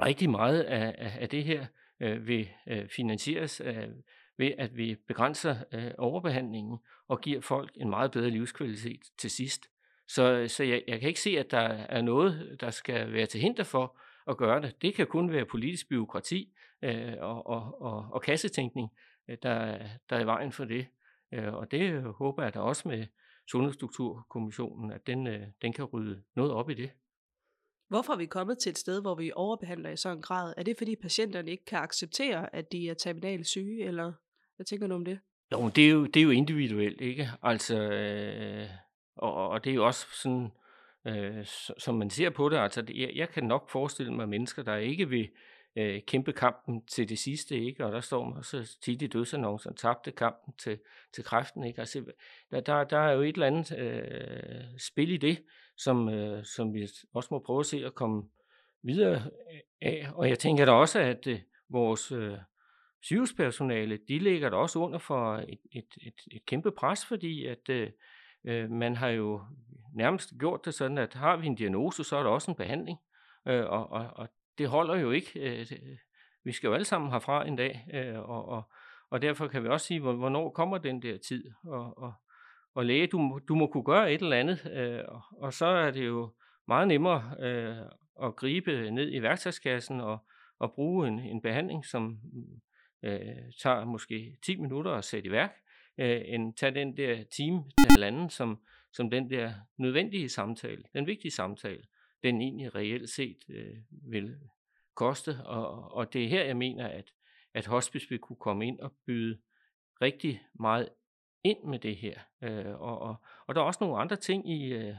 rigtig 0.02 0.30
meget 0.30 0.62
af, 0.62 0.94
af, 0.98 1.18
af 1.20 1.28
det 1.28 1.44
her 1.44 1.66
øh, 2.00 2.26
vil 2.26 2.48
øh, 2.66 2.88
finansieres 2.88 3.62
øh, 3.64 3.88
ved, 4.38 4.52
at 4.58 4.76
vi 4.76 4.96
begrænser 5.08 5.56
øh, 5.72 5.90
overbehandlingen 5.98 6.78
og 7.08 7.20
giver 7.20 7.40
folk 7.40 7.72
en 7.76 7.90
meget 7.90 8.10
bedre 8.10 8.30
livskvalitet 8.30 9.00
til 9.18 9.30
sidst. 9.30 9.66
Så, 10.08 10.44
så 10.48 10.64
jeg, 10.64 10.82
jeg 10.88 11.00
kan 11.00 11.08
ikke 11.08 11.20
se, 11.20 11.38
at 11.38 11.50
der 11.50 11.68
er 11.68 12.02
noget, 12.02 12.56
der 12.60 12.70
skal 12.70 13.12
være 13.12 13.26
til 13.26 13.40
hinder 13.40 13.64
for 13.64 13.98
at 14.26 14.36
gøre 14.36 14.62
det. 14.62 14.82
Det 14.82 14.94
kan 14.94 15.06
kun 15.06 15.32
være 15.32 15.44
politisk 15.44 15.88
byråkrati 15.88 16.52
øh, 16.82 17.14
og, 17.18 17.46
og, 17.46 17.82
og, 17.82 18.08
og 18.12 18.22
kassetænkning, 18.22 18.88
øh, 19.28 19.36
der, 19.42 19.78
der 20.10 20.16
er 20.16 20.20
i 20.20 20.26
vejen 20.26 20.52
for 20.52 20.64
det. 20.64 20.86
Øh, 21.32 21.54
og 21.54 21.70
det 21.70 22.02
håber 22.02 22.42
jeg 22.42 22.54
da 22.54 22.60
også 22.60 22.88
med 22.88 23.06
Sundhedsstrukturkommissionen, 23.50 24.90
at 24.92 25.06
den, 25.06 25.26
øh, 25.26 25.46
den 25.62 25.72
kan 25.72 25.84
rydde 25.84 26.22
noget 26.36 26.52
op 26.52 26.70
i 26.70 26.74
det. 26.74 26.90
Hvorfor 27.88 28.12
er 28.12 28.16
vi 28.16 28.26
kommet 28.26 28.58
til 28.58 28.70
et 28.70 28.78
sted, 28.78 29.00
hvor 29.00 29.14
vi 29.14 29.32
overbehandler 29.34 29.90
i 29.90 29.96
sådan 29.96 30.18
en 30.18 30.22
grad? 30.22 30.54
Er 30.56 30.62
det, 30.62 30.74
fordi 30.78 30.96
patienterne 30.96 31.50
ikke 31.50 31.64
kan 31.64 31.78
acceptere, 31.78 32.54
at 32.54 32.72
de 32.72 32.88
er 32.88 32.94
terminale 32.94 33.44
syge, 33.44 33.84
eller 33.84 34.12
hvad 34.56 34.66
tænker 34.66 34.86
du 34.86 34.94
om 34.94 35.04
det? 35.04 35.18
Jo, 35.52 35.68
det 35.68 35.86
er 35.86 35.90
jo, 35.90 36.06
det 36.06 36.20
er 36.20 36.24
jo 36.24 36.30
individuelt, 36.30 37.00
ikke? 37.00 37.30
Altså, 37.42 37.82
øh, 37.82 38.68
og, 39.16 39.48
og 39.48 39.64
det 39.64 39.70
er 39.70 39.74
jo 39.74 39.86
også 39.86 40.06
sådan, 40.22 40.50
øh, 41.06 41.46
som 41.78 41.94
man 41.94 42.10
ser 42.10 42.30
på 42.30 42.48
det, 42.48 42.56
altså 42.56 42.84
jeg, 42.94 43.12
jeg 43.14 43.28
kan 43.28 43.44
nok 43.44 43.70
forestille 43.70 44.12
mig 44.12 44.28
mennesker, 44.28 44.62
der 44.62 44.76
ikke 44.76 45.08
vil 45.08 45.28
øh, 45.76 46.02
kæmpe 46.06 46.32
kampen 46.32 46.86
til 46.86 47.08
det 47.08 47.18
sidste, 47.18 47.58
ikke? 47.58 47.86
og 47.86 47.92
der 47.92 48.00
står 48.00 48.24
man 48.24 48.36
også 48.36 48.76
tit 48.82 49.02
i 49.02 49.06
dødsannoncen, 49.06 49.74
tabte 49.74 50.10
kampen 50.10 50.54
til, 50.58 50.78
til 51.14 51.24
kræften. 51.24 51.64
Ikke? 51.64 51.80
Altså, 51.80 52.04
der, 52.50 52.60
der, 52.60 52.84
der 52.84 52.98
er 52.98 53.12
jo 53.12 53.20
et 53.20 53.34
eller 53.34 53.46
andet 53.46 53.78
øh, 53.78 54.78
spil 54.78 55.10
i 55.10 55.16
det, 55.16 55.42
som, 55.76 56.08
øh, 56.08 56.44
som 56.44 56.74
vi 56.74 56.88
også 57.14 57.28
må 57.30 57.38
prøve 57.38 57.60
at 57.60 57.66
se 57.66 57.86
at 57.86 57.94
komme 57.94 58.22
videre 58.82 59.22
af. 59.80 60.08
Og 60.14 60.28
jeg 60.28 60.38
tænker 60.38 60.64
da 60.64 60.72
også, 60.72 61.00
at 61.00 61.26
øh, 61.26 61.40
vores 61.68 62.12
øh, 62.12 62.38
sygehuspersonale, 63.02 63.98
de 64.08 64.18
ligger 64.18 64.50
da 64.50 64.56
også 64.56 64.78
under 64.78 64.98
for 64.98 65.36
et, 65.36 65.60
et, 65.72 65.86
et, 66.02 66.14
et 66.32 66.46
kæmpe 66.46 66.70
pres, 66.70 67.06
fordi 67.06 67.46
at 67.46 67.68
øh, 67.68 67.90
øh, 68.44 68.70
man 68.70 68.96
har 68.96 69.08
jo 69.08 69.42
nærmest 69.94 70.32
gjort 70.38 70.64
det 70.64 70.74
sådan, 70.74 70.98
at 70.98 71.14
har 71.14 71.36
vi 71.36 71.46
en 71.46 71.54
diagnose, 71.54 72.04
så 72.04 72.16
er 72.16 72.22
der 72.22 72.30
også 72.30 72.50
en 72.50 72.56
behandling. 72.56 72.98
Øh, 73.48 73.66
og, 73.66 73.90
og, 73.90 74.10
og 74.16 74.28
det 74.58 74.68
holder 74.68 74.96
jo 74.96 75.10
ikke. 75.10 75.40
Øh, 75.40 75.60
øh, 75.60 75.96
vi 76.44 76.52
skal 76.52 76.68
jo 76.68 76.74
alle 76.74 76.84
sammen 76.84 77.10
herfra 77.10 77.46
en 77.46 77.56
dag, 77.56 77.86
øh, 77.94 78.18
og, 78.18 78.48
og, 78.48 78.62
og 79.10 79.22
derfor 79.22 79.48
kan 79.48 79.62
vi 79.62 79.68
også 79.68 79.86
sige, 79.86 80.00
hvornår 80.00 80.50
kommer 80.50 80.78
den 80.78 81.02
der 81.02 81.18
tid. 81.18 81.44
Og, 81.64 81.98
og, 81.98 82.12
og 82.74 82.84
læge, 82.84 83.06
du, 83.06 83.40
du 83.48 83.54
må 83.54 83.66
kunne 83.66 83.84
gøre 83.84 84.12
et 84.12 84.22
eller 84.22 84.36
andet, 84.36 84.72
øh, 84.72 85.00
og 85.32 85.52
så 85.52 85.66
er 85.66 85.90
det 85.90 86.06
jo 86.06 86.32
meget 86.68 86.88
nemmere 86.88 87.34
øh, 87.40 87.76
at 88.22 88.36
gribe 88.36 88.90
ned 88.90 89.12
i 89.12 89.22
værktøjskassen 89.22 90.00
og, 90.00 90.18
og 90.58 90.72
bruge 90.72 91.08
en, 91.08 91.18
en 91.18 91.42
behandling, 91.42 91.86
som 91.86 92.18
øh, 93.02 93.18
tager 93.62 93.84
måske 93.84 94.36
10 94.46 94.56
minutter 94.60 94.90
at 94.90 95.04
sætte 95.04 95.28
i 95.28 95.32
værk, 95.32 95.52
øh, 95.98 96.20
end 96.24 96.54
tage 96.54 96.74
den 96.74 96.96
der 96.96 97.24
time 97.36 97.64
til 97.78 97.90
halvanden, 97.90 98.30
som, 98.30 98.62
som 98.92 99.10
den 99.10 99.30
der 99.30 99.52
nødvendige 99.78 100.28
samtale, 100.28 100.82
den 100.94 101.06
vigtige 101.06 101.30
samtale, 101.30 101.82
den 102.22 102.40
egentlig 102.40 102.74
reelt 102.74 103.10
set 103.10 103.38
øh, 103.48 103.76
vil 103.90 104.36
koste. 104.94 105.36
Og, 105.44 105.92
og 105.92 106.12
det 106.12 106.24
er 106.24 106.28
her, 106.28 106.44
jeg 106.44 106.56
mener, 106.56 106.88
at, 106.88 107.12
at 107.54 107.66
hospice 107.66 108.08
vil 108.08 108.18
kunne 108.18 108.36
komme 108.36 108.66
ind 108.66 108.80
og 108.80 108.92
byde 109.06 109.38
rigtig 110.02 110.42
meget 110.60 110.88
ind 111.44 111.58
med 111.64 111.78
det 111.78 111.96
her. 111.96 112.20
Øh, 112.42 112.80
og, 112.80 112.98
og, 112.98 113.16
og 113.46 113.54
der 113.54 113.60
er 113.60 113.64
også 113.64 113.84
nogle 113.84 113.98
andre 113.98 114.16
ting 114.16 114.50
i, 114.50 114.72
øh, 114.72 114.94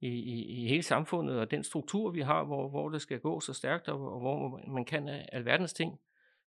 i, 0.00 0.08
i, 0.08 0.44
i 0.44 0.68
hele 0.68 0.82
samfundet, 0.82 1.40
og 1.40 1.50
den 1.50 1.64
struktur, 1.64 2.10
vi 2.10 2.20
har, 2.20 2.44
hvor, 2.44 2.68
hvor 2.68 2.88
det 2.88 3.00
skal 3.00 3.20
gå 3.20 3.40
så 3.40 3.52
stærkt, 3.52 3.88
og, 3.88 4.12
og 4.12 4.20
hvor 4.20 4.60
man 4.68 4.84
kan 4.84 5.08
alverdens 5.08 5.72
ting. 5.72 6.00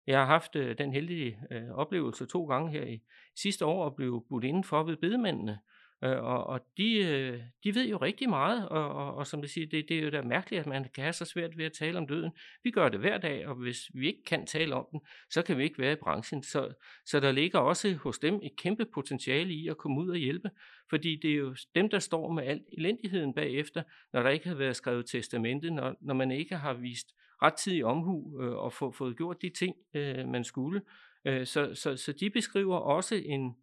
Jeg 0.07 0.19
har 0.19 0.25
haft 0.25 0.55
øh, 0.55 0.77
den 0.77 0.93
heldige 0.93 1.39
øh, 1.51 1.69
oplevelse 1.69 2.25
to 2.25 2.45
gange 2.45 2.71
her 2.71 2.85
i 2.85 3.01
sidste 3.35 3.65
år 3.65 3.85
at 3.85 3.95
blive 3.95 4.25
budt 4.29 4.43
indenfor 4.43 4.83
ved 4.83 4.97
bedemændene, 4.97 5.51
Øh, 5.51 5.57
Øh, 6.03 6.23
og, 6.23 6.47
og 6.47 6.59
de, 6.77 6.93
øh, 6.93 7.41
de 7.63 7.75
ved 7.75 7.87
jo 7.87 7.97
rigtig 7.97 8.29
meget, 8.29 8.69
og, 8.69 8.89
og, 8.89 9.15
og 9.15 9.27
som 9.27 9.41
jeg 9.41 9.49
siger, 9.49 9.67
det, 9.67 9.85
det 9.89 9.97
er 9.97 10.01
jo 10.01 10.09
da 10.09 10.21
mærkeligt, 10.21 10.59
at 10.59 10.67
man 10.67 10.83
kan 10.95 11.03
have 11.03 11.13
så 11.13 11.25
svært 11.25 11.57
ved 11.57 11.65
at 11.65 11.73
tale 11.73 11.97
om 11.97 12.07
døden. 12.07 12.31
Vi 12.63 12.71
gør 12.71 12.89
det 12.89 12.99
hver 12.99 13.17
dag, 13.17 13.47
og 13.47 13.55
hvis 13.55 13.77
vi 13.93 14.07
ikke 14.07 14.23
kan 14.23 14.45
tale 14.45 14.75
om 14.75 14.87
den, 14.91 15.01
så 15.29 15.41
kan 15.41 15.57
vi 15.57 15.63
ikke 15.63 15.79
være 15.79 15.93
i 15.93 16.01
branchen. 16.03 16.43
Så, 16.43 16.73
så 17.05 17.19
der 17.19 17.31
ligger 17.31 17.59
også 17.59 17.93
hos 17.93 18.19
dem 18.19 18.39
et 18.43 18.55
kæmpe 18.57 18.85
potentiale 18.85 19.53
i 19.53 19.67
at 19.67 19.77
komme 19.77 20.01
ud 20.01 20.09
og 20.09 20.17
hjælpe, 20.17 20.49
fordi 20.89 21.19
det 21.21 21.31
er 21.31 21.35
jo 21.35 21.55
dem, 21.75 21.89
der 21.89 21.99
står 21.99 22.31
med 22.31 22.43
al 22.43 22.61
elendigheden 22.77 23.33
bagefter, 23.33 23.83
når 24.13 24.23
der 24.23 24.29
ikke 24.29 24.47
har 24.47 24.55
været 24.55 24.75
skrevet 24.75 25.05
testamente, 25.05 25.71
når, 25.71 25.95
når 26.01 26.13
man 26.13 26.31
ikke 26.31 26.55
har 26.55 26.73
vist 26.73 27.07
rettidig 27.41 27.85
omhu 27.85 28.41
øh, 28.41 28.53
og 28.53 28.73
få, 28.73 28.91
fået 28.91 29.17
gjort 29.17 29.41
de 29.41 29.49
ting, 29.49 29.75
øh, 29.93 30.27
man 30.27 30.43
skulle. 30.43 30.81
Øh, 31.25 31.45
så, 31.45 31.75
så, 31.75 31.97
så 31.97 32.11
de 32.11 32.29
beskriver 32.29 32.77
også 32.77 33.15
en, 33.15 33.55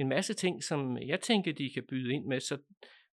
en 0.00 0.08
masse 0.08 0.34
ting, 0.34 0.64
som 0.64 0.98
jeg 0.98 1.20
tænker, 1.20 1.52
de 1.52 1.70
kan 1.74 1.84
byde 1.88 2.12
ind 2.14 2.24
med. 2.24 2.40
Så 2.40 2.58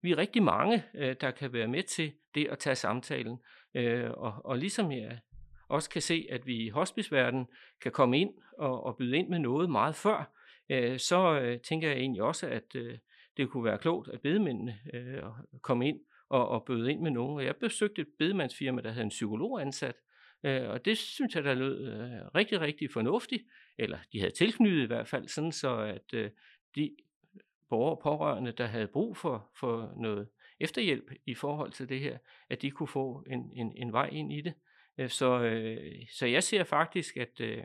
vi 0.01 0.11
er 0.11 0.17
rigtig 0.17 0.43
mange, 0.43 0.83
øh, 0.95 1.15
der 1.21 1.31
kan 1.31 1.53
være 1.53 1.67
med 1.67 1.83
til 1.83 2.13
det 2.35 2.47
at 2.47 2.59
tage 2.59 2.75
samtalen. 2.75 3.37
Øh, 3.73 4.11
og, 4.11 4.45
og 4.45 4.57
ligesom 4.57 4.91
jeg 4.91 5.19
også 5.69 5.89
kan 5.89 6.01
se, 6.01 6.27
at 6.29 6.47
vi 6.47 6.55
i 6.55 6.69
hospiceverdenen 6.69 7.47
kan 7.81 7.91
komme 7.91 8.19
ind 8.19 8.33
og, 8.57 8.83
og 8.83 8.97
byde 8.97 9.17
ind 9.17 9.29
med 9.29 9.39
noget 9.39 9.69
meget 9.69 9.95
før, 9.95 10.33
øh, 10.69 10.99
så 10.99 11.57
tænker 11.63 11.87
jeg 11.87 11.97
egentlig 11.97 12.23
også, 12.23 12.47
at 12.47 12.75
det 13.37 13.49
kunne 13.49 13.63
være 13.63 13.77
klogt, 13.77 14.09
at 14.09 14.21
bedemændene 14.21 14.79
øh, 14.93 15.23
komme 15.61 15.87
ind 15.87 15.99
og, 16.29 16.47
og 16.47 16.65
bøde 16.65 16.91
ind 16.91 17.01
med 17.01 17.11
nogen. 17.11 17.37
Og 17.37 17.45
jeg 17.45 17.55
besøgte 17.55 18.01
et 18.01 18.07
bedemandsfirma, 18.19 18.81
der 18.81 18.91
havde 18.91 19.03
en 19.03 19.09
psykolog 19.09 19.61
ansat, 19.61 19.95
øh, 20.43 20.69
og 20.69 20.85
det 20.85 20.97
synes 20.97 21.35
jeg, 21.35 21.43
der 21.43 21.53
lød 21.53 21.87
øh, 21.87 22.27
rigtig, 22.35 22.61
rigtig 22.61 22.91
fornuftigt, 22.91 23.43
eller 23.77 23.97
de 24.13 24.19
havde 24.19 24.33
tilknyttet 24.33 24.83
i 24.83 24.87
hvert 24.87 25.07
fald, 25.07 25.27
sådan 25.27 25.51
så 25.51 25.77
at 25.77 26.13
øh, 26.13 26.29
de 26.77 26.95
borgere 27.69 27.95
og 27.95 27.99
pårørende, 28.03 28.51
der 28.51 28.65
havde 28.65 28.87
brug 28.87 29.17
for, 29.17 29.49
for 29.59 29.93
noget 29.97 30.27
efterhjælp 30.59 31.11
i 31.25 31.33
forhold 31.33 31.71
til 31.71 31.89
det 31.89 31.99
her, 31.99 32.17
at 32.49 32.61
de 32.61 32.71
kunne 32.71 32.87
få 32.87 33.23
en, 33.29 33.51
en, 33.55 33.73
en 33.75 33.93
vej 33.93 34.07
ind 34.07 34.33
i 34.33 34.41
det. 34.41 34.53
Øh, 34.97 35.09
så, 35.09 35.41
øh, 35.41 36.05
så 36.11 36.25
jeg 36.25 36.43
ser 36.43 36.63
faktisk, 36.63 37.17
at, 37.17 37.41
øh, 37.41 37.63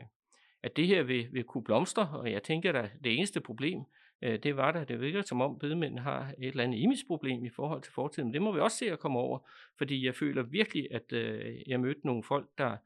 at 0.63 0.75
det 0.77 0.87
her 0.87 1.03
vil, 1.03 1.27
vil 1.31 1.43
kunne 1.43 1.63
blomstre, 1.63 2.09
og 2.13 2.31
jeg 2.31 2.43
tænker, 2.43 2.73
at 2.73 2.91
det 3.03 3.17
eneste 3.17 3.41
problem, 3.41 3.83
øh, 4.21 4.39
det 4.43 4.57
var 4.57 4.71
der, 4.71 4.83
det 4.83 5.01
virker 5.01 5.21
som 5.21 5.41
om 5.41 5.59
bedemænd 5.59 5.99
har 5.99 6.33
et 6.39 6.47
eller 6.47 6.63
andet 6.63 7.03
problem 7.07 7.45
i 7.45 7.49
forhold 7.49 7.81
til 7.81 7.93
fortiden. 7.93 8.33
Det 8.33 8.41
må 8.41 8.51
vi 8.51 8.59
også 8.59 8.77
se 8.77 8.91
at 8.91 8.99
komme 8.99 9.19
over, 9.19 9.49
fordi 9.77 10.05
jeg 10.05 10.15
føler 10.15 10.43
virkelig, 10.43 10.87
at 10.91 11.13
øh, 11.13 11.61
jeg 11.67 11.79
mødte 11.79 12.01
nogle 12.07 12.23
folk, 12.23 12.49
der, 12.57 12.77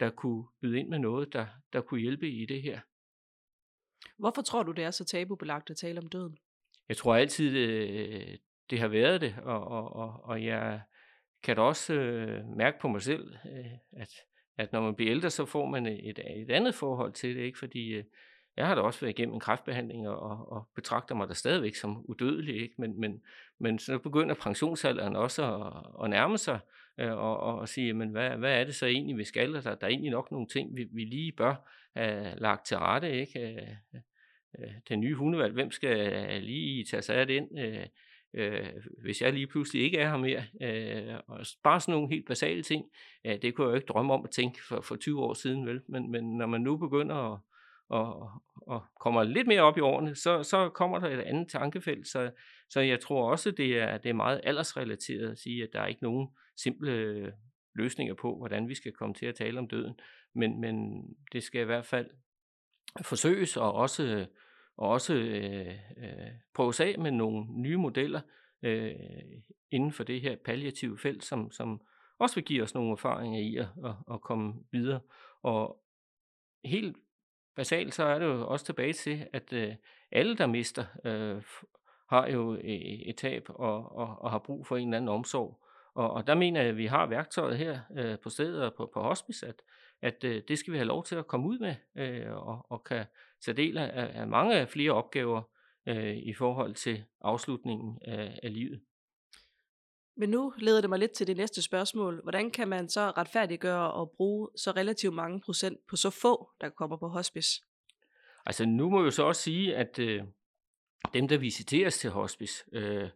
der 0.00 0.10
kunne 0.10 0.44
byde 0.60 0.78
ind 0.78 0.88
med 0.88 0.98
noget, 0.98 1.32
der, 1.32 1.46
der 1.72 1.80
kunne 1.80 2.00
hjælpe 2.00 2.30
i 2.30 2.46
det 2.46 2.62
her. 2.62 2.80
Hvorfor 4.18 4.42
tror 4.42 4.62
du, 4.62 4.72
det 4.72 4.84
er 4.84 4.90
så 4.90 5.04
tabubelagt 5.04 5.70
at 5.70 5.76
tale 5.76 6.00
om 6.00 6.06
døden? 6.06 6.38
Jeg 6.88 6.96
tror 6.96 7.16
altid, 7.16 7.54
det, 7.54 7.88
øh, 7.88 8.36
det 8.70 8.78
har 8.78 8.88
været 8.88 9.20
det, 9.20 9.34
og, 9.42 9.68
og, 9.68 9.96
og, 9.96 10.24
og 10.24 10.44
jeg 10.44 10.80
kan 11.42 11.56
da 11.56 11.62
også 11.62 11.94
øh, 11.94 12.44
mærke 12.56 12.78
på 12.80 12.88
mig 12.88 13.02
selv, 13.02 13.34
øh, 13.46 13.72
at, 13.92 14.10
at 14.58 14.72
når 14.72 14.80
man 14.80 14.94
bliver 14.94 15.10
ældre, 15.10 15.30
så 15.30 15.44
får 15.44 15.66
man 15.66 15.86
øh, 15.86 15.92
et, 15.92 16.18
et 16.36 16.50
andet 16.50 16.74
forhold 16.74 17.12
til 17.12 17.36
det, 17.36 17.42
ikke? 17.42 17.58
fordi 17.58 17.88
øh, 17.88 18.04
jeg 18.56 18.66
har 18.66 18.74
da 18.74 18.80
også 18.80 19.00
været 19.00 19.18
igennem 19.18 19.34
en 19.34 19.40
kræftbehandling 19.40 20.08
og, 20.08 20.18
og, 20.18 20.52
og 20.52 20.68
betragter 20.74 21.14
mig 21.14 21.28
da 21.28 21.34
stadigvæk 21.34 21.74
som 21.74 22.04
udødelig, 22.04 22.62
ikke? 22.62 22.74
Men, 22.78 23.00
men, 23.00 23.22
men 23.58 23.78
så 23.78 23.98
begynder 23.98 24.34
pensionsalderen 24.34 25.16
også 25.16 25.54
at, 25.54 26.04
at 26.04 26.10
nærme 26.10 26.38
sig 26.38 26.60
øh, 26.98 27.12
og, 27.12 27.40
og, 27.40 27.58
og 27.58 27.68
sige, 27.68 27.94
men 27.94 28.08
hvad, 28.08 28.30
hvad 28.30 28.60
er 28.60 28.64
det 28.64 28.74
så 28.74 28.86
egentlig, 28.86 29.18
vi 29.18 29.24
skal? 29.24 29.54
Der, 29.54 29.60
der 29.60 29.76
er 29.80 29.86
egentlig 29.86 30.10
nok 30.10 30.30
nogle 30.30 30.46
ting, 30.46 30.76
vi, 30.76 30.86
vi 30.92 31.04
lige 31.04 31.32
bør 31.32 31.68
have 31.96 32.34
lagt 32.38 32.66
til 32.66 32.78
rette. 32.78 33.20
Ikke? 33.20 33.40
Øh, 33.40 34.02
øh, 34.58 34.72
den 34.88 35.00
nye 35.00 35.14
hundevalg, 35.14 35.52
hvem 35.52 35.70
skal 35.70 36.26
lige 36.42 36.84
tage 36.84 37.02
sig 37.02 37.16
af 37.16 37.26
den? 37.26 37.58
Øh, 37.58 37.86
øh, 38.34 38.68
hvis 39.02 39.22
jeg 39.22 39.32
lige 39.32 39.46
pludselig 39.46 39.82
ikke 39.82 39.98
er 39.98 40.10
her 40.10 40.16
mere. 40.16 40.44
Øh, 40.62 41.20
og 41.26 41.46
bare 41.62 41.80
sådan 41.80 41.92
nogle 41.92 42.08
helt 42.08 42.26
basale 42.26 42.62
ting, 42.62 42.84
øh, 43.24 43.42
det 43.42 43.54
kunne 43.54 43.66
jeg 43.66 43.70
jo 43.70 43.76
ikke 43.76 43.86
drømme 43.86 44.14
om 44.14 44.24
at 44.24 44.30
tænke 44.30 44.64
for, 44.68 44.80
for 44.80 44.96
20 44.96 45.22
år 45.22 45.34
siden, 45.34 45.66
vel? 45.66 45.80
Men, 45.88 46.10
men 46.10 46.36
når 46.36 46.46
man 46.46 46.60
nu 46.60 46.76
begynder 46.76 47.32
at 47.32 47.38
og, 47.88 48.30
og 48.66 48.82
kommer 49.00 49.22
lidt 49.22 49.46
mere 49.46 49.62
op 49.62 49.78
i 49.78 49.80
årene, 49.80 50.14
så, 50.14 50.42
så 50.42 50.68
kommer 50.68 50.98
der 50.98 51.08
et 51.08 51.20
andet 51.20 51.48
tankefelt. 51.48 52.06
Så, 52.06 52.30
så 52.68 52.80
jeg 52.80 53.00
tror 53.00 53.30
også, 53.30 53.50
det 53.50 53.78
er, 53.78 53.98
det 53.98 54.08
er 54.08 54.14
meget 54.14 54.40
aldersrelateret 54.44 55.30
at 55.30 55.38
sige, 55.38 55.62
at 55.62 55.68
der 55.72 55.80
er 55.80 55.86
ikke 55.86 56.02
nogen 56.02 56.28
simple 56.56 57.32
løsninger 57.74 58.14
på, 58.14 58.36
hvordan 58.36 58.68
vi 58.68 58.74
skal 58.74 58.92
komme 58.92 59.14
til 59.14 59.26
at 59.26 59.34
tale 59.34 59.58
om 59.58 59.68
døden. 59.68 60.00
Men, 60.34 60.60
men 60.60 61.04
det 61.32 61.42
skal 61.42 61.60
i 61.60 61.64
hvert 61.64 61.86
fald 61.86 62.10
forsøges 63.02 63.56
og 63.56 63.72
også, 63.72 64.26
og 64.76 64.88
også 64.88 65.14
øh, 65.14 65.74
øh, 65.96 66.32
prøves 66.54 66.80
af 66.80 66.98
med 66.98 67.10
nogle 67.10 67.46
nye 67.62 67.76
modeller 67.76 68.20
øh, 68.62 68.94
inden 69.70 69.92
for 69.92 70.04
det 70.04 70.20
her 70.20 70.36
palliative 70.44 70.98
felt, 70.98 71.24
som, 71.24 71.50
som 71.50 71.80
også 72.18 72.34
vil 72.34 72.44
give 72.44 72.62
os 72.62 72.74
nogle 72.74 72.92
erfaringer 72.92 73.40
i 73.40 73.56
at, 73.56 73.68
at, 73.84 74.14
at 74.14 74.20
komme 74.20 74.54
videre. 74.72 75.00
Og 75.42 75.82
helt 76.64 76.96
basalt, 77.56 77.94
så 77.94 78.04
er 78.04 78.18
det 78.18 78.26
jo 78.26 78.48
også 78.48 78.66
tilbage 78.66 78.92
til, 78.92 79.26
at 79.32 79.52
øh, 79.52 79.74
alle, 80.12 80.36
der 80.36 80.46
mister, 80.46 80.84
øh, 81.04 81.42
har 82.10 82.28
jo 82.28 82.54
øh, 82.54 82.60
et 82.62 83.16
tab 83.16 83.42
og, 83.48 83.96
og, 83.96 84.18
og 84.18 84.30
har 84.30 84.38
brug 84.38 84.66
for 84.66 84.76
en 84.76 84.88
eller 84.88 84.96
anden 84.96 85.08
omsorg. 85.08 85.65
Og, 85.96 86.10
og 86.10 86.26
der 86.26 86.34
mener 86.34 86.60
jeg, 86.60 86.70
at 86.70 86.76
vi 86.76 86.86
har 86.86 87.06
værktøjet 87.06 87.58
her 87.58 87.80
øh, 87.96 88.18
på 88.18 88.30
stedet 88.30 88.62
og 88.62 88.74
på, 88.74 88.90
på 88.94 89.00
hospice, 89.02 89.46
at, 89.46 89.62
at 90.02 90.24
øh, 90.24 90.42
det 90.48 90.58
skal 90.58 90.72
vi 90.72 90.78
have 90.78 90.86
lov 90.86 91.04
til 91.04 91.16
at 91.16 91.26
komme 91.26 91.48
ud 91.48 91.58
med 91.58 91.74
øh, 91.96 92.32
og, 92.32 92.66
og 92.68 92.84
kan 92.84 93.04
tage 93.44 93.56
del 93.56 93.78
af, 93.78 94.10
af 94.20 94.26
mange 94.26 94.66
flere 94.66 94.92
opgaver 94.92 95.42
øh, 95.86 96.16
i 96.16 96.34
forhold 96.34 96.74
til 96.74 97.04
afslutningen 97.20 97.98
af, 98.02 98.40
af 98.42 98.52
livet. 98.52 98.80
Men 100.16 100.30
nu 100.30 100.52
leder 100.58 100.80
det 100.80 100.90
mig 100.90 100.98
lidt 100.98 101.12
til 101.12 101.26
det 101.26 101.36
næste 101.36 101.62
spørgsmål. 101.62 102.22
Hvordan 102.22 102.50
kan 102.50 102.68
man 102.68 102.88
så 102.88 103.10
retfærdiggøre 103.10 103.92
og 103.92 104.10
bruge 104.16 104.48
så 104.56 104.70
relativt 104.70 105.14
mange 105.14 105.40
procent 105.40 105.86
på 105.88 105.96
så 105.96 106.10
få, 106.10 106.50
der 106.60 106.68
kommer 106.68 106.96
på 106.96 107.08
hospice? 107.08 107.62
Altså 108.46 108.66
nu 108.66 108.90
må 108.90 109.00
jeg 109.00 109.04
jo 109.04 109.10
så 109.10 109.22
også 109.22 109.42
sige, 109.42 109.76
at 109.76 109.98
øh, 109.98 110.22
dem, 111.14 111.28
der 111.28 111.38
visiteres 111.38 111.98
til 111.98 112.10
hospice, 112.10 112.64
øh, 112.72 113.08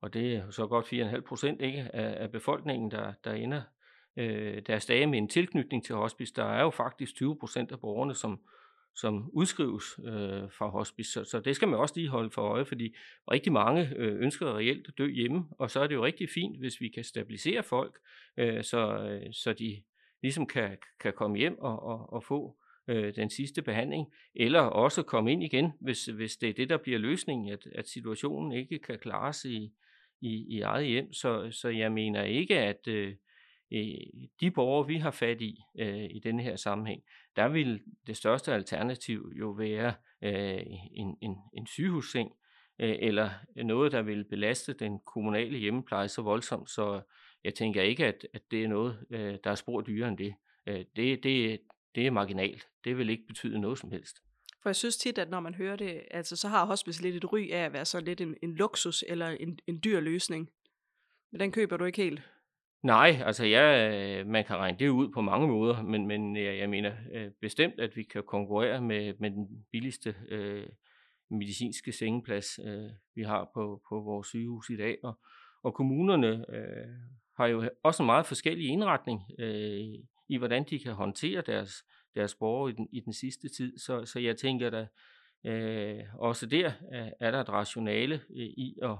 og 0.00 0.14
det 0.14 0.36
er 0.36 0.50
så 0.50 0.66
godt 0.66 0.86
4,5 0.92 1.20
procent 1.20 1.62
ikke, 1.62 1.94
af, 1.94 2.22
af 2.22 2.32
befolkningen, 2.32 2.90
der, 2.90 3.12
der 3.24 3.32
ender 3.32 3.62
øh, 4.16 4.62
deres 4.66 4.86
dage 4.86 5.06
med 5.06 5.18
en 5.18 5.28
tilknytning 5.28 5.84
til 5.84 5.94
hospice, 5.94 6.34
der 6.36 6.44
er 6.44 6.62
jo 6.62 6.70
faktisk 6.70 7.14
20 7.14 7.38
procent 7.38 7.72
af 7.72 7.80
borgerne, 7.80 8.14
som, 8.14 8.40
som 8.94 9.30
udskrives 9.32 9.84
øh, 10.04 10.50
fra 10.58 10.68
hospice. 10.68 11.12
Så, 11.12 11.24
så 11.24 11.40
det 11.40 11.56
skal 11.56 11.68
man 11.68 11.80
også 11.80 11.94
lige 11.96 12.08
holde 12.08 12.30
for 12.30 12.42
øje, 12.42 12.64
fordi 12.64 12.94
rigtig 13.30 13.52
mange 13.52 13.92
øh, 13.96 14.20
ønsker 14.20 14.56
reelt 14.56 14.88
at 14.88 14.98
dø 14.98 15.10
hjemme, 15.10 15.44
og 15.58 15.70
så 15.70 15.80
er 15.80 15.86
det 15.86 15.94
jo 15.94 16.04
rigtig 16.04 16.28
fint, 16.34 16.58
hvis 16.58 16.80
vi 16.80 16.88
kan 16.88 17.04
stabilisere 17.04 17.62
folk, 17.62 17.98
øh, 18.36 18.64
så, 18.64 18.98
øh, 18.98 19.32
så 19.32 19.52
de 19.52 19.82
ligesom 20.22 20.46
kan, 20.46 20.76
kan 21.00 21.12
komme 21.12 21.38
hjem 21.38 21.58
og, 21.58 21.82
og, 21.82 22.12
og 22.12 22.24
få 22.24 22.56
øh, 22.88 23.16
den 23.16 23.30
sidste 23.30 23.62
behandling, 23.62 24.06
eller 24.34 24.60
også 24.60 25.02
komme 25.02 25.32
ind 25.32 25.42
igen, 25.42 25.72
hvis, 25.80 26.04
hvis 26.04 26.36
det 26.36 26.48
er 26.48 26.54
det, 26.54 26.68
der 26.68 26.76
bliver 26.76 26.98
løsningen, 26.98 27.52
at, 27.52 27.66
at 27.72 27.88
situationen 27.88 28.52
ikke 28.52 28.78
kan 28.78 28.98
klares 28.98 29.44
i, 29.44 29.72
i, 30.20 30.56
i 30.56 30.60
eget 30.60 30.86
hjem. 30.86 31.12
Så, 31.12 31.50
så 31.50 31.68
jeg 31.68 31.92
mener 31.92 32.22
ikke, 32.22 32.58
at 32.58 32.88
øh, 32.88 33.14
øh, 33.72 33.94
de 34.40 34.50
borgere, 34.50 34.86
vi 34.86 34.96
har 34.96 35.10
fat 35.10 35.40
i 35.40 35.60
øh, 35.78 36.04
i 36.10 36.20
denne 36.24 36.42
her 36.42 36.56
sammenhæng, 36.56 37.02
der 37.36 37.48
vil 37.48 37.80
det 38.06 38.16
største 38.16 38.52
alternativ 38.52 39.32
jo 39.38 39.50
være 39.50 39.94
øh, 40.22 40.62
en, 40.92 41.16
en, 41.22 41.36
en 41.54 41.66
sygehusseng, 41.66 42.32
øh, 42.78 42.96
eller 42.98 43.30
noget, 43.56 43.92
der 43.92 44.02
vil 44.02 44.24
belaste 44.24 44.72
den 44.72 44.98
kommunale 45.06 45.58
hjemmepleje 45.58 46.08
så 46.08 46.22
voldsomt, 46.22 46.70
så 46.70 47.00
jeg 47.44 47.54
tænker 47.54 47.82
ikke, 47.82 48.06
at, 48.06 48.26
at 48.34 48.42
det 48.50 48.64
er 48.64 48.68
noget, 48.68 49.06
øh, 49.10 49.38
der 49.44 49.50
er 49.50 49.54
spor 49.54 49.80
dyrere 49.80 50.08
end 50.08 50.18
det. 50.18 50.34
Øh, 50.66 50.84
det, 50.96 51.24
det. 51.24 51.60
Det 51.94 52.06
er 52.06 52.10
marginalt. 52.10 52.66
Det 52.84 52.98
vil 52.98 53.10
ikke 53.10 53.26
betyde 53.26 53.58
noget 53.60 53.78
som 53.78 53.90
helst. 53.90 54.16
For 54.62 54.68
jeg 54.68 54.76
synes 54.76 54.96
tit, 54.96 55.18
at 55.18 55.30
når 55.30 55.40
man 55.40 55.54
hører 55.54 55.76
det, 55.76 56.02
altså 56.10 56.36
så 56.36 56.48
har 56.48 56.66
hospice 56.66 57.02
lidt 57.02 57.16
et 57.16 57.32
ry 57.32 57.50
af 57.52 57.64
at 57.64 57.72
være 57.72 57.84
så 57.84 58.00
lidt 58.00 58.20
en, 58.20 58.36
en 58.42 58.54
luksus 58.54 59.04
eller 59.08 59.28
en, 59.28 59.58
en 59.66 59.80
dyr 59.84 60.00
løsning. 60.00 60.50
Men 61.32 61.40
den 61.40 61.52
køber 61.52 61.76
du 61.76 61.84
ikke 61.84 62.02
helt? 62.02 62.22
Nej, 62.82 63.22
altså 63.24 63.44
ja, 63.44 64.24
man 64.24 64.44
kan 64.44 64.56
regne 64.56 64.78
det 64.78 64.88
ud 64.88 65.08
på 65.12 65.20
mange 65.20 65.48
måder, 65.48 65.82
men, 65.82 66.06
men 66.06 66.36
jeg, 66.36 66.58
jeg 66.58 66.70
mener 66.70 66.92
øh, 67.12 67.30
bestemt, 67.40 67.80
at 67.80 67.96
vi 67.96 68.02
kan 68.02 68.22
konkurrere 68.26 68.80
med, 68.80 69.14
med 69.18 69.30
den 69.30 69.66
billigste 69.72 70.14
øh, 70.28 70.66
medicinske 71.30 71.92
sengeplads, 71.92 72.58
øh, 72.64 72.90
vi 73.14 73.22
har 73.22 73.50
på, 73.54 73.82
på 73.88 74.00
vores 74.00 74.26
sygehus 74.26 74.70
i 74.70 74.76
dag. 74.76 74.98
Og, 75.02 75.18
og 75.62 75.74
kommunerne 75.74 76.44
øh, 76.54 76.86
har 77.36 77.46
jo 77.46 77.70
også 77.82 78.02
en 78.02 78.06
meget 78.06 78.26
forskellig 78.26 78.68
indretning 78.68 79.20
øh, 79.38 79.80
i, 80.28 80.36
hvordan 80.38 80.64
de 80.70 80.78
kan 80.78 80.92
håndtere 80.92 81.42
deres, 81.46 81.72
deres 82.14 82.34
borgere 82.34 82.70
i 82.70 82.74
den, 82.74 82.88
i 82.92 83.00
den 83.00 83.12
sidste 83.12 83.48
tid. 83.48 83.78
Så, 83.78 84.04
så 84.04 84.20
jeg 84.20 84.36
tænker 84.36 84.70
da, 84.70 84.86
øh, 85.44 86.04
også 86.14 86.46
der 86.46 86.66
øh, 86.66 87.08
er 87.20 87.30
der 87.30 87.40
et 87.40 87.48
rationale 87.48 88.14
øh, 88.14 88.46
i 88.46 88.78
at, 88.82 88.96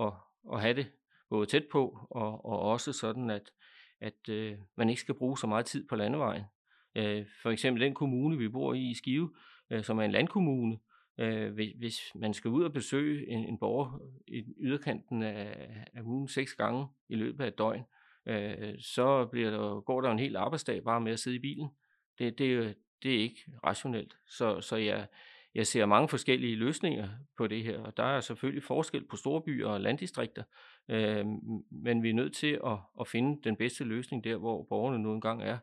at, 0.00 0.12
at 0.52 0.60
have 0.60 0.74
det 0.74 0.86
både 1.30 1.46
tæt 1.46 1.64
på, 1.72 2.06
og, 2.10 2.44
og 2.44 2.60
også 2.60 2.92
sådan, 2.92 3.30
at, 3.30 3.50
at 4.00 4.28
øh, 4.28 4.58
man 4.76 4.88
ikke 4.88 5.00
skal 5.00 5.14
bruge 5.14 5.38
så 5.38 5.46
meget 5.46 5.66
tid 5.66 5.88
på 5.88 5.96
landevejen. 5.96 6.44
Øh, 6.94 7.26
for 7.42 7.50
eksempel 7.50 7.82
den 7.82 7.94
kommune, 7.94 8.38
vi 8.38 8.48
bor 8.48 8.74
i 8.74 8.90
i 8.90 8.94
Skive, 8.94 9.34
øh, 9.70 9.84
som 9.84 9.98
er 9.98 10.02
en 10.02 10.10
landkommune, 10.10 10.78
øh, 11.18 11.52
hvis 11.52 12.00
man 12.14 12.34
skal 12.34 12.50
ud 12.50 12.64
og 12.64 12.72
besøge 12.72 13.30
en, 13.30 13.44
en 13.44 13.58
borger 13.58 13.98
i 14.28 14.44
yderkanten 14.60 15.22
af, 15.22 15.86
af 15.94 16.02
ugen 16.02 16.28
seks 16.28 16.54
gange 16.54 16.86
i 17.08 17.14
løbet 17.14 17.44
af 17.44 17.48
et 17.48 17.58
døgn, 17.58 17.82
øh, 18.26 18.74
så 18.80 19.26
bliver 19.26 19.50
der, 19.50 19.80
går 19.80 20.00
der 20.00 20.10
en 20.10 20.18
hel 20.18 20.36
arbejdsdag 20.36 20.84
bare 20.84 21.00
med 21.00 21.12
at 21.12 21.18
sidde 21.18 21.36
i 21.36 21.40
bilen. 21.40 21.68
Det, 22.18 22.38
det, 22.38 22.44
øh, 22.44 22.74
det 23.02 23.14
er 23.14 23.20
ikke 23.20 23.44
rationelt. 23.66 24.16
Så, 24.26 24.60
så 24.60 24.76
jeg, 24.76 25.06
jeg 25.54 25.66
ser 25.66 25.86
mange 25.86 26.08
forskellige 26.08 26.56
løsninger 26.56 27.08
på 27.36 27.46
det 27.46 27.62
her, 27.62 27.78
og 27.80 27.96
der 27.96 28.02
er 28.02 28.20
selvfølgelig 28.20 28.62
forskel 28.62 29.04
på 29.04 29.16
storbyer 29.16 29.66
og 29.66 29.80
landdistrikter, 29.80 30.42
øh, 30.88 31.26
men 31.70 32.02
vi 32.02 32.10
er 32.10 32.14
nødt 32.14 32.34
til 32.34 32.60
at, 32.66 32.78
at 33.00 33.08
finde 33.08 33.40
den 33.44 33.56
bedste 33.56 33.84
løsning 33.84 34.24
der, 34.24 34.36
hvor 34.36 34.62
borgerne 34.62 34.98
nu 34.98 35.12
engang 35.12 35.42
er. 35.42 35.58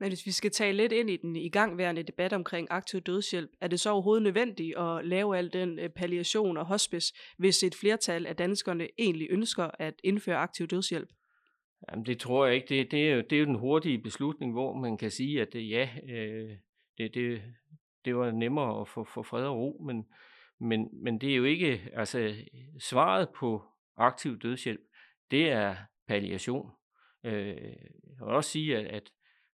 Men 0.00 0.08
hvis 0.08 0.26
vi 0.26 0.30
skal 0.30 0.50
tage 0.50 0.72
lidt 0.72 0.92
ind 0.92 1.10
i 1.10 1.16
den 1.16 1.36
igangværende 1.36 2.02
debat 2.02 2.32
omkring 2.32 2.66
aktiv 2.70 3.00
dødshjælp, 3.00 3.50
er 3.60 3.68
det 3.68 3.80
så 3.80 3.90
overhovedet 3.90 4.22
nødvendigt 4.22 4.78
at 4.78 5.04
lave 5.04 5.38
al 5.38 5.52
den 5.52 5.78
øh, 5.78 5.88
palliation 5.88 6.56
og 6.56 6.66
hospice, 6.66 7.14
hvis 7.38 7.62
et 7.62 7.74
flertal 7.74 8.26
af 8.26 8.36
danskerne 8.36 8.88
egentlig 8.98 9.26
ønsker 9.30 9.70
at 9.78 9.94
indføre 10.04 10.36
aktiv 10.36 10.66
dødshjælp? 10.66 11.08
Jamen, 11.88 12.06
det 12.06 12.18
tror 12.18 12.46
jeg 12.46 12.54
ikke. 12.54 12.68
Det, 12.68 12.90
det, 12.90 13.08
er 13.08 13.14
jo, 13.14 13.20
det 13.20 13.32
er 13.36 13.40
jo 13.40 13.46
den 13.46 13.58
hurtige 13.58 13.98
beslutning, 13.98 14.52
hvor 14.52 14.74
man 14.74 14.98
kan 14.98 15.10
sige, 15.10 15.42
at 15.42 15.52
det, 15.52 15.70
ja, 15.70 15.88
øh, 16.08 16.56
det, 16.98 17.14
det, 17.14 17.42
det 18.04 18.16
var 18.16 18.30
nemmere 18.30 18.80
at 18.80 18.88
få, 18.88 19.04
få 19.04 19.22
fred 19.22 19.44
og 19.44 19.56
ro, 19.56 19.82
men, 19.86 20.06
men, 20.58 20.88
men 20.92 21.20
det 21.20 21.30
er 21.32 21.36
jo 21.36 21.44
ikke, 21.44 21.90
altså 21.92 22.34
svaret 22.78 23.28
på 23.36 23.64
aktiv 23.96 24.38
dødshjælp, 24.38 24.80
det 25.30 25.50
er 25.50 25.76
palliation. 26.08 26.70
Øh, 27.24 27.56
jeg 28.04 28.26
vil 28.26 28.34
også 28.34 28.50
sige, 28.50 28.76
at, 28.76 28.86
at 28.86 29.12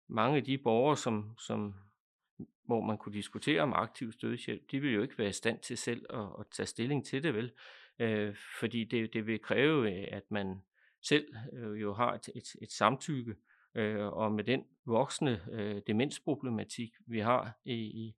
mange 0.10 0.38
af 0.38 0.44
de 0.44 0.58
borgere, 0.58 0.98
som, 0.98 1.38
som, 1.38 1.74
hvor 2.66 2.82
man 2.82 2.98
kunne 2.98 3.14
diskutere 3.14 3.62
om 3.62 3.74
aktiv 3.74 4.12
dødshjælp, 4.22 4.72
de 4.72 4.80
vil 4.80 4.94
jo 4.94 5.02
ikke 5.02 5.18
være 5.18 5.30
i 5.30 5.32
stand 5.32 5.60
til 5.60 5.78
selv 5.78 6.06
at, 6.10 6.28
at 6.40 6.46
tage 6.52 6.68
stilling 6.68 7.06
til 7.06 7.24
det, 7.24 7.34
vel? 7.34 7.52
Øh, 8.00 8.36
fordi 8.60 8.84
det, 8.84 9.14
det 9.14 9.28
vil 9.28 9.42
kræve, 9.42 9.92
øh, 9.92 10.08
at 10.12 10.24
man 10.32 10.62
selv 11.04 11.26
øh, 11.54 11.82
jo 11.82 11.94
har 11.94 12.13
et, 12.13 12.30
et, 12.36 12.56
et 12.62 12.72
samtykke, 12.72 13.36
øh, 13.76 14.08
og 14.08 14.32
med 14.32 14.44
den 14.44 14.63
voksne 14.86 15.42
øh, 15.52 15.82
demensproblematik, 15.88 16.92
vi 17.08 17.20
har 17.20 17.60
i, 17.66 17.74
i, 17.74 18.16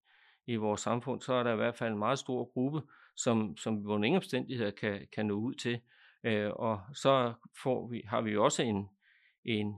i 0.48 0.56
vores 0.56 0.82
samfund, 0.82 1.21
så 1.21 1.34
er 1.34 1.43
der 1.43 1.54
i 1.54 1.56
hvert 1.56 1.76
fald 1.76 1.91
en 1.91 2.00
meget 2.00 2.19
stor 2.19 2.52
gruppe, 2.54 2.82
som, 3.15 3.58
som 3.58 3.84
vi 3.84 3.86
under 3.86 4.06
ingen 4.06 4.17
omstændigheder 4.17 4.71
kan, 4.71 5.08
kan 5.13 5.26
nå 5.26 5.34
ud 5.34 5.54
til. 5.54 5.80
Øh, 6.24 6.52
og 6.52 6.82
så 6.93 7.34
får 7.63 7.88
vi, 7.88 8.02
har 8.08 8.21
vi 8.21 8.32
jo 8.32 8.43
også 8.43 8.63
en, 8.63 8.89
en, 9.45 9.76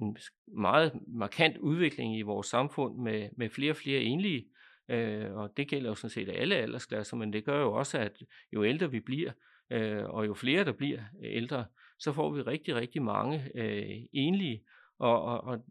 en 0.00 0.16
meget 0.46 1.00
markant 1.06 1.56
udvikling 1.56 2.18
i 2.18 2.22
vores 2.22 2.46
samfund 2.46 2.98
med, 2.98 3.28
med 3.36 3.50
flere 3.50 3.72
og 3.72 3.76
flere 3.76 4.00
enlige, 4.00 4.46
øh, 4.88 5.34
og 5.34 5.56
det 5.56 5.68
gælder 5.68 5.88
jo 5.88 5.94
sådan 5.94 6.10
set 6.10 6.28
alle 6.28 6.56
aldersklasser, 6.56 7.16
men 7.16 7.32
det 7.32 7.44
gør 7.44 7.60
jo 7.60 7.72
også, 7.72 7.98
at 7.98 8.22
jo 8.52 8.64
ældre 8.64 8.90
vi 8.90 9.00
bliver, 9.00 9.32
øh, 9.70 10.04
og 10.04 10.26
jo 10.26 10.34
flere 10.34 10.64
der 10.64 10.72
bliver 10.72 11.02
ældre, 11.22 11.64
så 12.00 12.12
får 12.12 12.30
vi 12.30 12.42
rigtig, 12.42 12.74
rigtig 12.74 13.02
mange 13.02 13.50
øh, 13.54 14.02
enlige, 14.12 14.62
og, 14.98 15.22
og, 15.22 15.44
og 15.44 15.64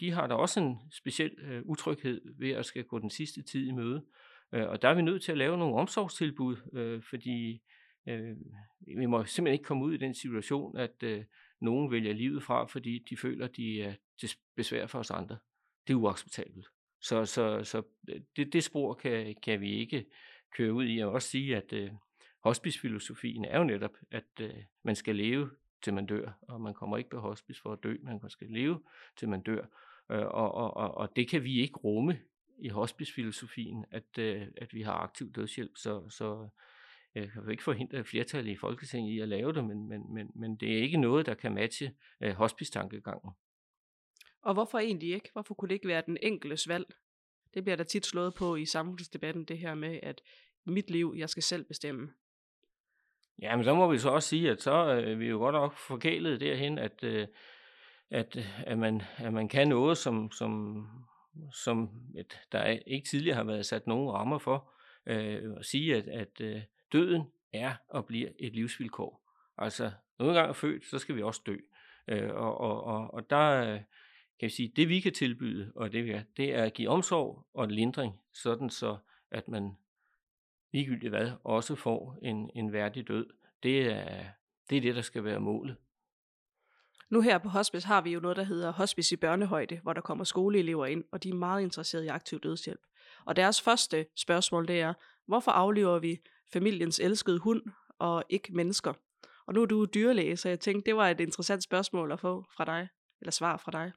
de 0.00 0.10
har 0.10 0.26
da 0.26 0.34
også 0.34 0.60
en 0.60 0.78
speciel 0.92 1.32
øh, 1.38 1.62
utryghed 1.64 2.20
ved 2.38 2.50
at 2.50 2.66
skal 2.66 2.84
gå 2.84 2.98
den 2.98 3.10
sidste 3.10 3.42
tid 3.42 3.66
i 3.66 3.72
møde. 3.72 4.04
Øh, 4.52 4.68
og 4.68 4.82
der 4.82 4.88
er 4.88 4.94
vi 4.94 5.02
nødt 5.02 5.22
til 5.22 5.32
at 5.32 5.38
lave 5.38 5.58
nogle 5.58 5.74
omsorgstilbud, 5.74 6.56
øh, 6.72 7.02
fordi 7.02 7.62
øh, 8.08 8.36
vi 8.98 9.06
må 9.06 9.24
simpelthen 9.24 9.52
ikke 9.52 9.64
komme 9.64 9.84
ud 9.84 9.94
i 9.94 9.98
den 9.98 10.14
situation, 10.14 10.76
at 10.76 11.02
øh, 11.02 11.24
nogen 11.60 11.90
vælger 11.90 12.12
livet 12.12 12.42
fra, 12.42 12.64
fordi 12.64 13.04
de 13.10 13.16
føler, 13.16 13.46
de 13.46 13.82
er 13.82 13.94
til 14.20 14.30
besvær 14.56 14.86
for 14.86 14.98
os 14.98 15.10
andre. 15.10 15.38
Det 15.86 15.92
er 15.92 15.96
uacceptabelt. 15.96 16.66
Så, 17.00 17.24
så, 17.24 17.64
så 17.64 17.82
øh, 18.08 18.20
det, 18.36 18.52
det 18.52 18.64
spor 18.64 18.94
kan, 18.94 19.34
kan 19.42 19.60
vi 19.60 19.72
ikke 19.72 20.06
køre 20.56 20.72
ud 20.72 20.84
i. 20.84 20.98
Jeg 20.98 21.06
vil 21.06 21.14
også 21.14 21.28
sige, 21.28 21.56
at 21.56 21.72
øh, 21.72 21.90
hospicefilosofien 22.44 23.44
er 23.44 23.58
jo 23.58 23.64
netop, 23.64 23.96
at 24.10 24.24
øh, 24.40 24.54
man 24.82 24.96
skal 24.96 25.16
leve 25.16 25.50
til 25.84 25.94
man 25.94 26.06
dør, 26.06 26.32
og 26.42 26.60
man 26.60 26.74
kommer 26.74 26.96
ikke 26.96 27.10
på 27.10 27.20
hospice 27.20 27.60
for 27.60 27.72
at 27.72 27.78
dø, 27.82 27.96
man 28.02 28.20
skal 28.30 28.46
leve 28.50 28.80
til 29.16 29.28
man 29.28 29.42
dør. 29.42 29.64
Øh, 30.10 30.26
og, 30.26 30.54
og, 30.54 30.76
og, 30.76 30.94
og 30.94 31.16
det 31.16 31.28
kan 31.28 31.44
vi 31.44 31.60
ikke 31.60 31.78
rumme 31.78 32.18
i 32.58 32.68
hospicefilosofien, 32.68 33.84
at, 33.90 34.18
øh, 34.18 34.46
at 34.56 34.74
vi 34.74 34.82
har 34.82 34.92
aktiv 34.92 35.32
dødshjælp, 35.32 35.76
så, 35.76 36.08
så 36.10 36.48
jeg 37.14 37.30
kan 37.32 37.50
ikke 37.50 37.62
forhindre 37.62 37.98
et 37.98 38.06
flertal 38.06 38.48
i 38.48 38.56
Folketinget 38.56 39.12
i 39.12 39.18
at 39.18 39.28
lave 39.28 39.52
det, 39.52 39.64
men, 39.64 39.88
men, 39.88 40.14
men, 40.14 40.30
men 40.34 40.56
det 40.56 40.72
er 40.72 40.82
ikke 40.82 40.96
noget, 40.96 41.26
der 41.26 41.34
kan 41.34 41.54
matche 41.54 41.94
øh, 42.20 42.32
hospice-tankegangen. 42.32 43.30
Og 44.42 44.54
hvorfor 44.54 44.78
egentlig 44.78 45.14
ikke? 45.14 45.30
Hvorfor 45.32 45.54
kunne 45.54 45.68
det 45.68 45.74
ikke 45.74 45.88
være 45.88 46.02
den 46.06 46.18
enkeltes 46.22 46.68
valg? 46.68 46.94
Det 47.54 47.64
bliver 47.64 47.76
der 47.76 47.84
tit 47.84 48.06
slået 48.06 48.34
på 48.34 48.56
i 48.56 48.64
samfundsdebatten, 48.64 49.44
det 49.44 49.58
her 49.58 49.74
med, 49.74 50.00
at 50.02 50.20
mit 50.64 50.90
liv, 50.90 51.14
jeg 51.16 51.28
skal 51.28 51.42
selv 51.42 51.64
bestemme. 51.64 52.12
Ja, 53.42 53.56
men 53.56 53.64
så 53.64 53.74
må 53.74 53.90
vi 53.90 53.98
så 53.98 54.10
også 54.10 54.28
sige, 54.28 54.50
at 54.50 54.62
så 54.62 54.94
øh, 54.94 55.20
vi 55.20 55.28
jo 55.28 55.38
godt 55.38 55.54
nok 55.54 55.76
forkælet 55.76 56.40
derhen, 56.40 56.78
at, 56.78 57.04
øh, 57.04 57.26
at, 58.10 58.38
at, 58.66 58.78
man, 58.78 59.02
at 59.16 59.32
man 59.32 59.48
kan 59.48 59.68
noget, 59.68 59.98
som, 59.98 60.30
som, 60.32 60.86
som 61.52 61.90
et, 62.18 62.40
der 62.52 62.78
ikke 62.86 63.08
tidligere 63.08 63.36
har 63.36 63.44
været 63.44 63.66
sat 63.66 63.86
nogen 63.86 64.10
rammer 64.10 64.38
for. 64.38 64.70
Øh, 65.06 65.56
at 65.58 65.64
sige, 65.64 65.96
at, 65.96 66.08
at 66.08 66.40
øh, 66.40 66.62
døden 66.92 67.22
er 67.52 67.74
og 67.88 68.06
bliver 68.06 68.28
et 68.38 68.52
livsvilkår. 68.52 69.30
Altså, 69.58 69.90
når 70.18 70.28
en 70.28 70.34
gang 70.34 70.48
er 70.48 70.52
født, 70.52 70.84
så 70.84 70.98
skal 70.98 71.16
vi 71.16 71.22
også 71.22 71.42
dø. 71.46 71.56
Øh, 72.08 72.30
og, 72.34 72.60
og, 72.60 72.84
og, 72.84 73.14
og 73.14 73.30
der 73.30 73.60
øh, 73.60 73.80
kan 74.40 74.46
vi 74.46 74.48
sige, 74.48 74.72
det 74.76 74.88
vi 74.88 75.00
kan 75.00 75.12
tilbyde, 75.12 75.72
og 75.76 75.92
det, 75.92 76.04
vi 76.04 76.10
er, 76.10 76.22
det 76.36 76.54
er 76.54 76.64
at 76.64 76.74
give 76.74 76.88
omsorg 76.88 77.46
og 77.54 77.68
lindring, 77.68 78.20
sådan 78.32 78.70
så 78.70 78.96
at 79.30 79.48
man 79.48 79.76
ligegyldigt 80.74 81.10
hvad, 81.10 81.30
også 81.44 81.74
får 81.74 82.18
en, 82.22 82.50
en 82.54 82.72
værdig 82.72 83.08
død. 83.08 83.26
Det 83.62 83.92
er, 83.92 84.24
det 84.70 84.76
er 84.76 84.80
det, 84.80 84.94
der 84.94 85.02
skal 85.02 85.24
være 85.24 85.40
målet. 85.40 85.76
Nu 87.10 87.20
her 87.20 87.38
på 87.38 87.48
hospice 87.48 87.86
har 87.86 88.00
vi 88.00 88.10
jo 88.10 88.20
noget, 88.20 88.36
der 88.36 88.42
hedder 88.42 88.72
hospice 88.72 89.14
i 89.14 89.16
børnehøjde, 89.16 89.80
hvor 89.82 89.92
der 89.92 90.00
kommer 90.00 90.24
skoleelever 90.24 90.86
ind, 90.86 91.04
og 91.12 91.22
de 91.22 91.28
er 91.28 91.34
meget 91.34 91.62
interesserede 91.62 92.06
i 92.06 92.08
aktiv 92.08 92.40
dødshjælp. 92.40 92.80
Og 93.26 93.36
deres 93.36 93.62
første 93.62 94.06
spørgsmål 94.16 94.68
det 94.68 94.80
er, 94.80 94.94
hvorfor 95.26 95.50
aflever 95.50 95.98
vi 95.98 96.18
familiens 96.52 96.98
elskede 96.98 97.38
hund 97.38 97.62
og 97.98 98.24
ikke 98.28 98.54
mennesker? 98.54 98.92
Og 99.46 99.54
nu 99.54 99.62
er 99.62 99.66
du 99.66 99.84
dyrlæge, 99.84 100.36
så 100.36 100.48
jeg 100.48 100.60
tænkte, 100.60 100.86
det 100.86 100.96
var 100.96 101.08
et 101.08 101.20
interessant 101.20 101.62
spørgsmål 101.62 102.12
at 102.12 102.20
få 102.20 102.44
fra 102.56 102.64
dig, 102.64 102.88
eller 103.20 103.32
svar 103.32 103.56
fra 103.56 103.70
dig. 103.70 103.92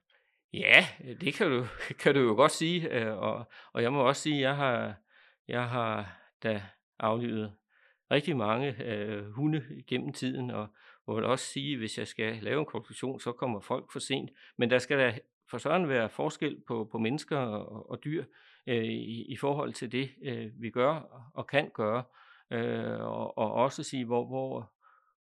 Ja, 0.53 0.87
det 1.21 1.33
kan 1.33 1.49
du, 1.51 1.67
kan 2.01 2.13
du 2.13 2.19
jo 2.19 2.33
godt 2.33 2.51
sige, 2.51 2.93
øh, 2.93 3.17
og, 3.17 3.51
og 3.73 3.83
jeg 3.83 3.93
må 3.93 4.07
også 4.07 4.21
sige, 4.21 4.35
at 4.35 4.41
jeg 4.41 4.55
har, 4.55 4.95
jeg 5.47 5.69
har 5.69 6.17
der 6.43 6.59
aflivede 6.99 7.55
rigtig 8.11 8.37
mange 8.37 8.83
øh, 8.83 9.31
hunde 9.31 9.63
gennem 9.87 10.13
tiden, 10.13 10.51
og 10.51 10.67
jeg 11.07 11.15
vil 11.15 11.23
også 11.23 11.45
sige, 11.45 11.77
hvis 11.77 11.97
jeg 11.97 12.07
skal 12.07 12.37
lave 12.41 12.59
en 12.59 12.65
konklusion, 12.65 13.19
så 13.19 13.31
kommer 13.31 13.59
folk 13.59 13.91
for 13.91 13.99
sent. 13.99 14.31
Men 14.57 14.69
der 14.69 14.77
skal 14.79 14.97
da 14.97 15.19
for 15.49 15.57
sådan 15.57 15.89
være 15.89 16.09
forskel 16.09 16.61
på, 16.67 16.89
på 16.91 16.97
mennesker 16.97 17.37
og, 17.37 17.89
og 17.89 18.03
dyr 18.03 18.25
øh, 18.67 18.83
i, 18.85 19.25
i 19.31 19.37
forhold 19.37 19.73
til 19.73 19.91
det, 19.91 20.09
øh, 20.23 20.51
vi 20.61 20.69
gør 20.69 20.93
og 21.33 21.47
kan 21.47 21.71
gøre, 21.73 22.03
øh, 22.51 22.99
og, 22.99 23.37
og 23.37 23.53
også 23.53 23.83
sige, 23.83 24.05
hvor, 24.05 24.25
hvor, 24.25 24.71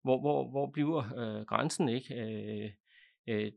hvor, 0.03 0.19
hvor, 0.19 0.49
hvor 0.49 0.71
bliver 0.71 1.03
øh, 1.17 1.45
grænsen 1.45 1.89
ikke? 1.89 2.15
Øh, 2.15 2.71
øh, 3.27 3.51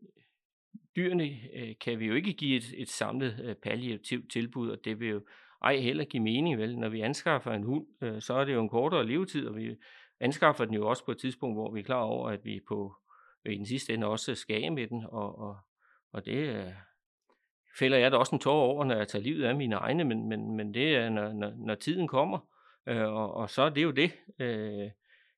dyrene 0.96 1.38
øh, 1.54 1.74
kan 1.80 1.98
vi 1.98 2.06
jo 2.06 2.14
ikke 2.14 2.32
give 2.32 2.56
et, 2.56 2.74
et 2.76 2.88
samlet 2.88 3.40
øh, 3.44 3.54
palliativt 3.54 4.32
tilbud, 4.32 4.70
og 4.70 4.84
det 4.84 5.00
vil 5.00 5.08
jo 5.08 5.22
ej 5.62 5.76
heller 5.76 6.04
give 6.04 6.22
mening, 6.22 6.58
vel? 6.58 6.78
Når 6.78 6.88
vi 6.88 7.00
anskaffer 7.00 7.52
en 7.52 7.62
hund, 7.62 7.86
øh, 8.02 8.22
så 8.22 8.34
er 8.34 8.44
det 8.44 8.54
jo 8.54 8.60
en 8.60 8.68
kortere 8.68 9.06
levetid, 9.06 9.46
og 9.46 9.56
vi 9.56 9.76
anskaffer 10.20 10.64
den 10.64 10.74
jo 10.74 10.88
også 10.88 11.04
på 11.04 11.10
et 11.12 11.18
tidspunkt, 11.18 11.56
hvor 11.56 11.72
vi 11.72 11.80
er 11.80 11.84
klar 11.84 12.00
over, 12.00 12.30
at 12.30 12.44
vi 12.44 12.60
på 12.68 12.94
i 13.44 13.56
den 13.56 13.66
sidste 13.66 13.94
ende 13.94 14.06
også 14.06 14.34
skal 14.34 14.64
af 14.64 14.72
med 14.72 14.86
den, 14.86 15.04
og, 15.08 15.38
og, 15.38 15.56
og 16.12 16.26
det 16.26 16.56
øh, 16.56 16.72
fælder 17.78 17.98
jeg 17.98 18.12
da 18.12 18.16
også 18.16 18.34
en 18.36 18.40
tår 18.40 18.60
over, 18.60 18.84
når 18.84 18.96
jeg 18.96 19.08
tager 19.08 19.22
livet 19.22 19.44
af 19.44 19.56
mine 19.56 19.74
egne, 19.76 20.04
men, 20.04 20.28
men, 20.28 20.56
men 20.56 20.74
det 20.74 20.96
er, 20.96 21.08
når, 21.08 21.32
når, 21.32 21.52
når 21.56 21.74
tiden 21.74 22.08
kommer, 22.08 22.38
øh, 22.86 23.12
og, 23.12 23.34
og 23.34 23.50
så 23.50 23.62
er 23.62 23.70
det 23.70 23.82
jo 23.82 23.90
det. 23.90 24.12
Øh, 24.38 24.90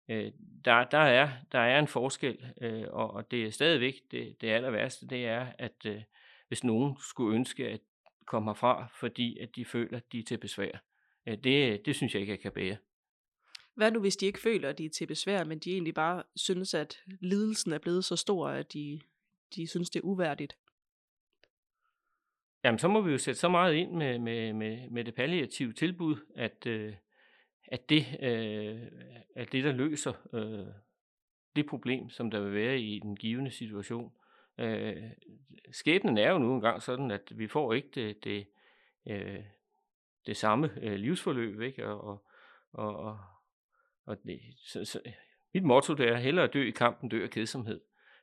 øh, 0.09 0.33
der, 0.65 0.85
der, 0.85 0.99
er, 0.99 1.29
der 1.53 1.59
er 1.59 1.79
en 1.79 1.87
forskel, 1.87 2.39
øh, 2.61 2.85
og, 2.91 3.11
og 3.11 3.31
det 3.31 3.47
er 3.47 3.51
stadigvæk 3.51 3.95
det, 4.11 4.37
det 4.41 4.51
aller 4.51 4.71
værste, 4.71 5.09
det 5.09 5.27
er, 5.27 5.47
at 5.59 5.87
øh, 5.87 6.03
hvis 6.49 6.65
nogen 6.65 6.97
skulle 7.01 7.37
ønske 7.37 7.69
at 7.69 7.81
komme 8.33 8.51
herfra, 8.51 8.87
fordi 9.01 9.39
at 9.39 9.57
de 9.57 9.65
føler, 9.65 9.97
at 9.97 10.13
de 10.13 10.19
er 10.19 10.23
til 10.23 10.39
besvær, 10.39 10.83
øh, 11.27 11.39
det, 11.45 11.87
det 11.87 11.97
synes 11.97 12.15
jeg 12.15 12.21
ikke, 12.21 12.31
jeg 12.31 12.41
kan 12.41 12.53
bære. 12.53 12.77
Hvad 13.75 13.91
nu, 13.91 14.01
hvis 14.01 14.17
de 14.17 14.27
ikke 14.27 14.41
føler, 14.41 14.69
at 14.69 14.79
de 14.79 14.85
er 14.85 14.91
til 14.91 15.07
besvær, 15.07 15.45
men 15.45 15.59
de 15.59 15.73
egentlig 15.73 15.95
bare 15.95 16.23
synes, 16.37 16.75
at 16.75 17.03
lidelsen 17.21 17.73
er 17.73 17.79
blevet 17.79 18.05
så 18.05 18.17
stor, 18.17 18.49
at 18.49 18.73
de, 18.73 19.01
de 19.57 19.67
synes, 19.67 19.91
det 19.91 20.01
er 20.01 20.05
uværdigt? 20.05 20.57
Jamen, 22.65 22.79
så 22.79 22.89
må 22.89 23.01
vi 23.01 23.11
jo 23.13 23.19
sætte 23.19 23.41
så 23.41 23.49
meget 23.49 23.75
ind 23.75 23.93
med, 23.93 24.19
med, 24.19 24.53
med, 24.53 24.91
med 24.91 25.05
det 25.05 25.15
palliative 25.15 25.73
tilbud, 25.73 26.17
at, 26.35 26.67
øh, 26.67 26.95
at 27.69 27.89
det 27.89 28.07
øh, 28.23 28.83
er 29.37 29.45
det, 29.45 29.65
der 29.65 29.73
løser 29.73 30.13
øh, 30.33 30.67
det 31.57 31.67
problem, 31.67 32.11
som 32.11 32.31
der 32.31 32.41
vil 32.41 32.55
være 32.55 32.81
i 32.81 32.99
den 32.99 33.17
givende 33.17 33.51
situation. 33.51 34.13
Øh, 34.59 35.03
skæbnen 35.73 36.19
er 36.19 36.31
jo 36.31 36.39
nu 36.39 36.55
engang 36.55 36.83
sådan, 36.83 37.11
at 37.11 37.33
vi 37.35 37.49
får 37.49 37.73
ikke 37.73 37.89
det, 37.95 38.25
det, 38.25 38.47
øh, 39.07 39.45
det 40.27 40.37
samme 40.37 40.71
øh, 40.83 40.95
livsforløb, 40.95 41.61
ikke? 41.61 41.87
Og, 41.87 42.25
og, 42.73 42.97
og, 42.97 43.19
og 44.07 44.17
det, 44.25 44.41
så, 44.57 44.85
så, 44.85 45.01
mit 45.55 45.65
motto 45.65 45.95
det 45.95 46.09
er 46.09 46.17
hellere 46.17 46.47
dø 46.47 46.69
i 46.69 46.71
kampen, 46.71 47.09
dø 47.09 47.23
af 47.23 47.31
kedsomhed. 47.31 47.81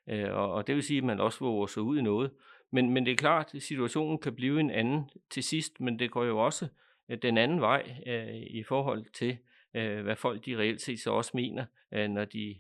Øh, 0.10 0.34
og, 0.34 0.54
og 0.54 0.68
det 0.68 0.76
vil 0.76 0.84
sige, 0.84 0.98
at 0.98 1.04
man 1.04 1.20
også 1.20 1.40
våger 1.40 1.68
sig 1.68 1.84
ud 1.84 1.98
i 1.98 2.02
noget. 2.02 2.32
Men, 2.72 2.90
men 2.90 3.06
det 3.06 3.12
er 3.12 3.16
klart, 3.16 3.56
at 3.56 3.62
situationen 3.62 4.20
kan 4.20 4.36
blive 4.36 4.60
en 4.60 4.72
anden 4.72 5.10
til 5.30 5.44
sidst, 5.44 5.80
men 5.80 6.00
det 6.00 6.12
går 6.12 6.24
jo 6.24 6.40
også 6.40 6.68
øh, 7.10 7.18
den 7.22 7.38
anden 7.38 7.62
vej 7.62 8.02
øh, 8.08 8.36
i 8.36 8.64
forhold 8.64 9.06
til, 9.14 9.38
øh, 9.74 10.04
hvad 10.04 10.16
folk 10.16 10.46
de 10.46 10.58
reelt 10.58 10.82
set 10.82 11.00
så 11.00 11.12
også 11.12 11.32
mener, 11.34 11.66
øh, 11.94 12.10
når 12.10 12.26
de 12.26 12.56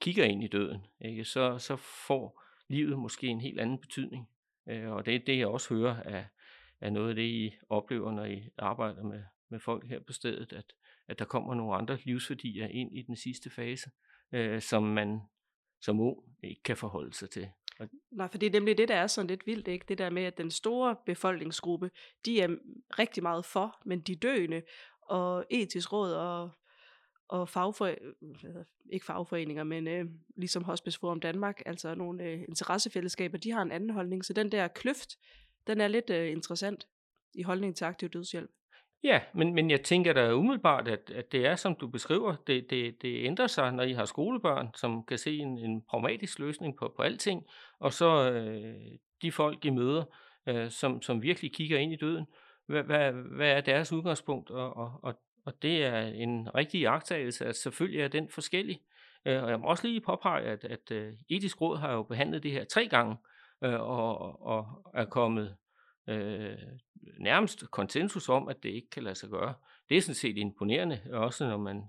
kigger 0.00 0.24
ind 0.24 0.44
i 0.44 0.48
døden. 0.48 0.86
Ikke? 1.00 1.24
Så, 1.24 1.58
så 1.58 1.76
får 1.76 2.42
livet 2.70 2.98
måske 2.98 3.26
en 3.26 3.40
helt 3.40 3.60
anden 3.60 3.78
betydning. 3.78 4.28
Øh, 4.68 4.90
og 4.90 5.06
det 5.06 5.14
er 5.14 5.18
det, 5.18 5.38
jeg 5.38 5.46
også 5.46 5.74
hører 5.74 6.02
af, 6.02 6.26
af 6.80 6.92
noget 6.92 7.08
af 7.08 7.14
det, 7.14 7.22
I 7.22 7.54
oplever, 7.68 8.12
når 8.12 8.24
I 8.24 8.48
arbejder 8.58 9.02
med, 9.02 9.22
med 9.48 9.60
folk 9.60 9.86
her 9.88 10.00
på 10.00 10.12
stedet, 10.12 10.52
at, 10.52 10.72
at 11.08 11.18
der 11.18 11.24
kommer 11.24 11.54
nogle 11.54 11.74
andre 11.74 11.98
livsværdier 12.04 12.66
ind 12.66 12.98
i 12.98 13.02
den 13.02 13.16
sidste 13.16 13.50
fase, 13.50 13.90
øh, 14.32 14.60
som 14.60 14.82
man 14.82 15.20
som 15.80 16.00
ung 16.00 16.18
ikke 16.42 16.62
kan 16.62 16.76
forholde 16.76 17.14
sig 17.14 17.30
til. 17.30 17.48
Nej, 18.10 18.28
for 18.30 18.38
det 18.38 18.46
er 18.46 18.50
nemlig 18.50 18.78
det, 18.78 18.88
der 18.88 18.94
er 18.94 19.06
sådan 19.06 19.28
lidt 19.28 19.46
vildt, 19.46 19.68
ikke? 19.68 19.86
Det 19.88 19.98
der 19.98 20.10
med, 20.10 20.22
at 20.22 20.38
den 20.38 20.50
store 20.50 20.96
befolkningsgruppe, 21.06 21.90
de 22.24 22.40
er 22.40 22.48
rigtig 22.98 23.22
meget 23.22 23.44
for, 23.44 23.80
men 23.84 24.00
de 24.00 24.16
døende 24.16 24.62
og 25.02 25.44
etisk 25.50 25.92
råd 25.92 26.12
og, 26.12 26.50
og 27.30 27.48
fagfor, 27.48 27.86
øh, 27.86 27.96
ikke 28.90 29.06
fagforeninger, 29.06 29.64
men 29.64 29.88
øh, 29.88 30.04
ligesom 30.36 30.64
Hospice 30.64 30.98
Forum 30.98 31.20
Danmark, 31.20 31.62
altså 31.66 31.94
nogle 31.94 32.24
øh, 32.24 32.40
interessefællesskaber, 32.48 33.38
de 33.38 33.50
har 33.50 33.62
en 33.62 33.72
anden 33.72 33.90
holdning. 33.90 34.24
Så 34.24 34.32
den 34.32 34.52
der 34.52 34.68
kløft, 34.68 35.18
den 35.66 35.80
er 35.80 35.88
lidt 35.88 36.10
øh, 36.10 36.30
interessant 36.30 36.86
i 37.34 37.42
holdningen 37.42 37.74
til 37.74 37.84
aktiv 37.84 38.08
dødshjælp. 38.08 38.50
Ja, 39.02 39.20
men, 39.34 39.54
men 39.54 39.70
jeg 39.70 39.82
tænker 39.82 40.12
da 40.12 40.34
umiddelbart, 40.34 40.88
at, 40.88 41.10
at 41.14 41.32
det 41.32 41.46
er, 41.46 41.56
som 41.56 41.74
du 41.74 41.88
beskriver, 41.88 42.36
det, 42.46 42.70
det, 42.70 43.02
det 43.02 43.24
ændrer 43.24 43.46
sig, 43.46 43.72
når 43.72 43.82
I 43.82 43.92
har 43.92 44.04
skolebørn, 44.04 44.68
som 44.76 45.04
kan 45.04 45.18
se 45.18 45.36
en, 45.36 45.58
en 45.58 45.82
pragmatisk 45.82 46.38
løsning 46.38 46.76
på, 46.76 46.92
på 46.96 47.02
alting, 47.02 47.46
og 47.78 47.92
så 47.92 48.32
øh, 48.32 48.74
de 49.22 49.32
folk, 49.32 49.64
I 49.64 49.70
møder, 49.70 50.04
øh, 50.46 50.70
som, 50.70 51.02
som 51.02 51.22
virkelig 51.22 51.54
kigger 51.54 51.78
ind 51.78 51.92
i 51.92 51.96
døden. 51.96 52.26
Hvad, 52.66 52.82
hvad, 52.82 53.12
hvad 53.12 53.50
er 53.50 53.60
deres 53.60 53.92
udgangspunkt? 53.92 54.50
Og, 54.50 54.76
og, 54.76 55.00
og, 55.02 55.14
og 55.44 55.62
det 55.62 55.84
er 55.84 56.00
en 56.02 56.54
rigtig 56.54 56.80
jagttagelse, 56.80 57.46
at 57.46 57.56
selvfølgelig 57.56 58.00
er 58.00 58.08
den 58.08 58.28
forskellig. 58.28 58.80
Øh, 59.26 59.42
og 59.42 59.50
jeg 59.50 59.60
må 59.60 59.66
også 59.66 59.86
lige 59.86 60.00
påpege, 60.00 60.44
at, 60.44 60.64
at 60.64 60.90
øh, 60.90 61.12
etisk 61.28 61.60
råd 61.60 61.78
har 61.78 61.92
jo 61.92 62.02
behandlet 62.02 62.42
det 62.42 62.52
her 62.52 62.64
tre 62.64 62.88
gange, 62.88 63.16
øh, 63.64 63.80
og, 63.80 64.42
og 64.42 64.92
er 64.94 65.04
kommet 65.04 65.56
øh, 66.08 66.58
nærmest 67.18 67.70
konsensus 67.70 68.28
om, 68.28 68.48
at 68.48 68.62
det 68.62 68.68
ikke 68.68 68.90
kan 68.90 69.02
lade 69.02 69.14
sig 69.14 69.30
gøre. 69.30 69.54
Det 69.88 69.96
er 69.96 70.00
sådan 70.00 70.14
set 70.14 70.36
imponerende, 70.36 71.00
også 71.12 71.48
når 71.48 71.56
man 71.56 71.84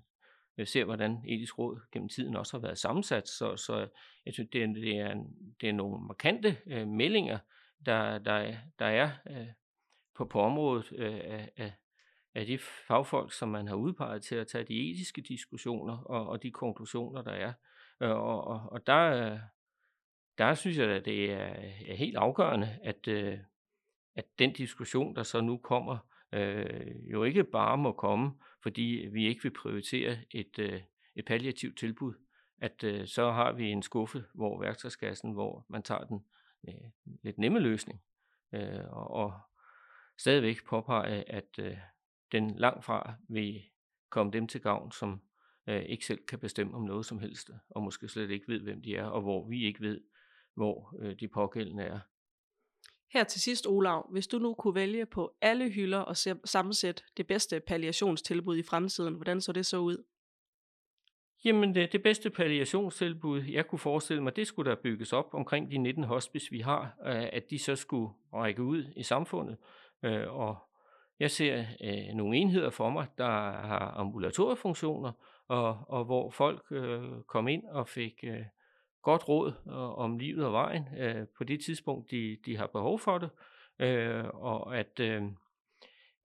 ser, 0.65 0.85
hvordan 0.85 1.23
etisk 1.27 1.59
råd 1.59 1.79
gennem 1.91 2.09
tiden 2.09 2.35
også 2.35 2.57
har 2.57 2.61
været 2.61 2.77
sammensat. 2.77 3.27
Så, 3.27 3.55
så 3.55 3.87
jeg 4.25 4.33
synes, 4.33 4.49
det 4.53 4.63
er, 4.63 4.67
det 4.67 4.97
er, 4.97 5.15
det 5.61 5.69
er 5.69 5.73
nogle 5.73 6.07
markante 6.07 6.57
øh, 6.67 6.87
meldinger, 6.87 7.39
der, 7.85 8.17
der, 8.17 8.55
der 8.79 8.85
er 8.85 9.09
øh, 9.29 9.47
på, 10.15 10.25
på 10.25 10.41
området 10.41 10.91
øh, 10.95 11.19
af, 11.23 11.49
af 11.57 11.73
de 12.35 12.57
fagfolk, 12.87 13.33
som 13.33 13.49
man 13.49 13.67
har 13.67 13.75
udpeget 13.75 14.23
til 14.23 14.35
at 14.35 14.47
tage 14.47 14.63
de 14.63 14.91
etiske 14.91 15.21
diskussioner 15.21 15.97
og, 15.97 16.27
og 16.27 16.43
de 16.43 16.51
konklusioner, 16.51 17.21
der 17.21 17.31
er. 17.31 17.53
Øh, 18.01 18.09
og, 18.09 18.47
og, 18.47 18.71
og 18.71 18.87
der, 18.87 19.39
der 20.37 20.53
synes 20.53 20.77
jeg, 20.77 20.89
at 20.89 21.05
det 21.05 21.31
er, 21.31 21.55
er 21.87 21.95
helt 21.95 22.17
afgørende, 22.17 22.79
at, 22.83 23.07
øh, 23.07 23.37
at 24.15 24.25
den 24.39 24.53
diskussion, 24.53 25.15
der 25.15 25.23
så 25.23 25.41
nu 25.41 25.57
kommer, 25.57 25.97
øh, 26.33 27.11
jo 27.11 27.23
ikke 27.23 27.43
bare 27.43 27.77
må 27.77 27.91
komme, 27.91 28.31
fordi 28.63 29.07
vi 29.11 29.27
ikke 29.27 29.43
vil 29.43 29.53
prioritere 29.53 30.17
et, 30.31 30.59
øh, 30.59 30.81
et 31.15 31.25
palliativt 31.25 31.77
tilbud, 31.77 32.13
at 32.57 32.83
øh, 32.83 33.07
så 33.07 33.31
har 33.31 33.51
vi 33.51 33.69
en 33.69 33.83
skuffe, 33.83 34.23
hvor 34.33 34.59
værktøjskassen, 34.59 35.31
hvor 35.31 35.65
man 35.69 35.83
tager 35.83 36.03
den 36.03 36.25
øh, 36.67 37.13
lidt 37.23 37.37
nemme 37.37 37.59
løsning, 37.59 38.01
øh, 38.53 38.85
og, 38.89 39.11
og 39.11 39.33
stadigvæk 40.17 40.65
påpege, 40.65 41.31
at 41.31 41.59
øh, 41.59 41.77
den 42.31 42.55
langt 42.55 42.85
fra 42.85 43.13
vil 43.29 43.61
komme 44.09 44.31
dem 44.31 44.47
til 44.47 44.61
gavn, 44.61 44.91
som 44.91 45.21
øh, 45.67 45.81
ikke 45.81 46.05
selv 46.05 46.25
kan 46.25 46.39
bestemme 46.39 46.75
om 46.75 46.83
noget 46.83 47.05
som 47.05 47.19
helst, 47.19 47.49
og 47.69 47.83
måske 47.83 48.07
slet 48.07 48.31
ikke 48.31 48.47
ved, 48.47 48.59
hvem 48.59 48.81
de 48.81 48.95
er, 48.95 49.05
og 49.05 49.21
hvor 49.21 49.47
vi 49.47 49.65
ikke 49.65 49.81
ved, 49.81 50.01
hvor 50.55 50.95
øh, 51.01 51.15
de 51.19 51.27
pågældende 51.27 51.83
er. 51.83 51.99
Her 53.13 53.23
til 53.23 53.41
sidst, 53.41 53.67
Olav, 53.67 54.11
hvis 54.11 54.27
du 54.27 54.39
nu 54.39 54.53
kunne 54.53 54.75
vælge 54.75 55.05
på 55.05 55.37
alle 55.41 55.69
hylder 55.69 55.99
og 55.99 56.17
sammensætte 56.45 57.03
det 57.17 57.27
bedste 57.27 57.59
palliationstilbud 57.59 58.57
i 58.57 58.63
fremtiden, 58.63 59.13
hvordan 59.13 59.41
så 59.41 59.51
det 59.51 59.65
så 59.65 59.77
ud? 59.77 60.03
Jamen, 61.45 61.75
det, 61.75 61.91
det 61.91 62.03
bedste 62.03 62.29
palliationstilbud, 62.29 63.41
jeg 63.41 63.67
kunne 63.67 63.79
forestille 63.79 64.23
mig, 64.23 64.35
det 64.35 64.47
skulle 64.47 64.69
der 64.69 64.77
bygges 64.83 65.13
op 65.13 65.33
omkring 65.33 65.71
de 65.71 65.77
19 65.77 66.03
hospice, 66.03 66.51
vi 66.51 66.59
har, 66.59 66.81
øh, 67.05 67.29
at 67.33 67.43
de 67.49 67.59
så 67.59 67.75
skulle 67.75 68.13
række 68.33 68.63
ud 68.63 68.85
i 68.95 69.03
samfundet 69.03 69.57
øh, 70.03 70.33
og 70.33 70.57
jeg 71.21 71.31
ser 71.31 71.65
øh, 71.83 72.15
nogle 72.15 72.37
enheder 72.37 72.69
for 72.69 72.89
mig, 72.89 73.07
der 73.17 73.29
har 73.51 73.93
ambulatoriefunktioner, 73.97 75.11
og, 75.47 75.79
og 75.87 76.05
hvor 76.05 76.29
folk 76.29 76.65
øh, 76.71 77.03
kom 77.27 77.47
ind 77.47 77.63
og 77.65 77.87
fik 77.87 78.19
øh, 78.23 78.45
godt 79.01 79.29
råd 79.29 79.53
øh, 79.67 79.99
om 79.99 80.17
livet 80.17 80.45
og 80.45 80.53
vejen 80.53 80.87
øh, 80.97 81.27
på 81.37 81.43
det 81.43 81.63
tidspunkt, 81.65 82.11
de, 82.11 82.37
de 82.45 82.57
har 82.57 82.67
behov 82.67 82.99
for 82.99 83.17
det, 83.17 83.29
øh, 83.79 84.25
og 84.25 84.77
at, 84.77 84.99
øh, 84.99 85.23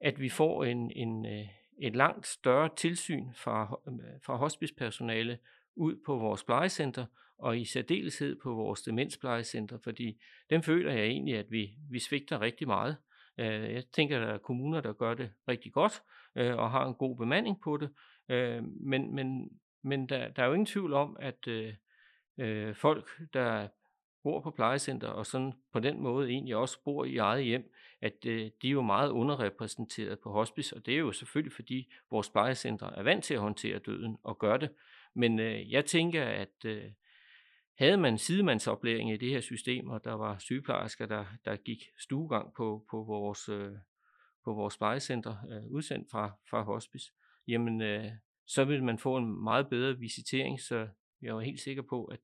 at 0.00 0.20
vi 0.20 0.28
får 0.28 0.64
en, 0.64 0.90
en, 0.90 1.26
øh, 1.26 1.48
et 1.78 1.96
langt 1.96 2.26
større 2.26 2.70
tilsyn 2.76 3.32
fra, 3.34 3.80
fra 4.26 4.36
hospicepersonale 4.36 5.38
ud 5.74 5.96
på 6.06 6.16
vores 6.16 6.44
plejecenter, 6.44 7.06
og 7.38 7.58
i 7.58 7.64
særdeleshed 7.64 8.36
på 8.42 8.54
vores 8.54 8.82
demensplejecenter, 8.82 9.78
fordi 9.84 10.20
dem 10.50 10.62
føler 10.62 10.92
jeg 10.92 11.04
egentlig, 11.04 11.36
at 11.36 11.50
vi, 11.50 11.70
vi 11.90 11.98
svigter 11.98 12.40
rigtig 12.40 12.66
meget. 12.66 12.96
Øh, 13.38 13.74
jeg 13.74 13.84
tænker, 13.92 14.16
at 14.20 14.26
der 14.26 14.34
er 14.34 14.38
kommuner, 14.38 14.80
der 14.80 14.92
gør 14.92 15.14
det 15.14 15.30
rigtig 15.48 15.72
godt, 15.72 16.02
øh, 16.36 16.56
og 16.56 16.70
har 16.70 16.86
en 16.86 16.94
god 16.94 17.16
bemanding 17.16 17.60
på 17.60 17.76
det, 17.76 17.90
øh, 18.28 18.62
men, 18.64 19.14
men, 19.14 19.50
men 19.82 20.08
der, 20.08 20.28
der 20.28 20.42
er 20.42 20.46
jo 20.46 20.52
ingen 20.52 20.66
tvivl 20.66 20.92
om, 20.92 21.16
at 21.20 21.48
øh, 21.48 21.74
øh, 22.38 22.74
folk, 22.74 23.10
der 23.32 23.68
bor 24.22 24.40
på 24.40 24.50
plejecenter, 24.50 25.08
og 25.08 25.26
sådan 25.26 25.52
på 25.72 25.80
den 25.80 26.00
måde 26.00 26.28
egentlig 26.28 26.56
også 26.56 26.78
bor 26.84 27.04
i 27.04 27.16
eget 27.16 27.44
hjem, 27.44 27.72
at 28.00 28.26
øh, 28.26 28.50
de 28.62 28.68
er 28.68 28.72
jo 28.72 28.82
meget 28.82 29.10
underrepræsenteret 29.10 30.18
på 30.18 30.32
hospice, 30.32 30.76
og 30.76 30.86
det 30.86 30.94
er 30.94 30.98
jo 30.98 31.12
selvfølgelig, 31.12 31.52
fordi 31.52 31.92
vores 32.10 32.30
plejecenter 32.30 32.90
er 32.90 33.02
vant 33.02 33.24
til 33.24 33.34
at 33.34 33.40
håndtere 33.40 33.78
døden 33.78 34.16
og 34.22 34.38
gør 34.38 34.56
det. 34.56 34.70
Men 35.14 35.38
øh, 35.38 35.72
jeg 35.72 35.84
tænker, 35.84 36.24
at 36.24 36.64
øh, 36.64 36.84
havde 37.78 37.96
man 37.96 38.18
sidemandsoplæring 38.18 39.12
i 39.12 39.16
det 39.16 39.30
her 39.30 39.40
system, 39.40 39.88
og 39.88 40.04
der 40.04 40.12
var 40.12 40.38
sygeplejersker, 40.38 41.06
der, 41.06 41.24
der 41.44 41.56
gik 41.56 41.78
stuegang 41.98 42.54
på, 42.54 42.84
på 42.90 43.04
vores, 43.04 43.48
øh, 43.48 43.72
på 44.44 44.54
vores 44.54 44.76
plejecenter, 44.76 45.36
øh, 45.50 45.70
udsendt 45.70 46.10
fra, 46.10 46.32
fra 46.50 46.62
hospice, 46.62 47.12
jamen 47.48 47.80
øh, 47.82 48.12
så 48.46 48.64
ville 48.64 48.84
man 48.84 48.98
få 48.98 49.16
en 49.16 49.42
meget 49.44 49.68
bedre 49.68 49.98
visitering, 49.98 50.60
så 50.60 50.88
jeg 51.22 51.34
var 51.34 51.40
helt 51.40 51.60
sikker 51.60 51.82
på, 51.82 52.04
at, 52.04 52.20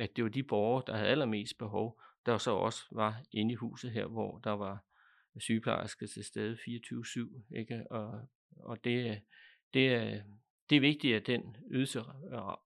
at 0.00 0.16
det 0.16 0.24
var 0.24 0.30
de 0.30 0.42
borgere, 0.42 0.82
der 0.86 0.96
havde 0.96 1.10
allermest 1.10 1.58
behov, 1.58 2.00
der 2.26 2.38
så 2.38 2.50
også 2.50 2.80
var 2.92 3.22
inde 3.32 3.52
i 3.52 3.54
huset 3.54 3.90
her, 3.90 4.06
hvor 4.06 4.38
der 4.38 4.50
var 4.50 4.84
sygeplejersker 5.38 6.06
til 6.06 6.24
stede 6.24 6.54
24-7, 6.54 7.56
ikke? 7.56 7.84
Og, 7.90 8.28
og 8.56 8.84
det, 8.84 9.22
det, 9.74 9.88
er, 9.88 10.22
det 10.70 10.76
er 10.76 10.80
vigtigt, 10.80 11.16
at 11.16 11.26
den 11.26 11.56
ydelse 11.70 12.00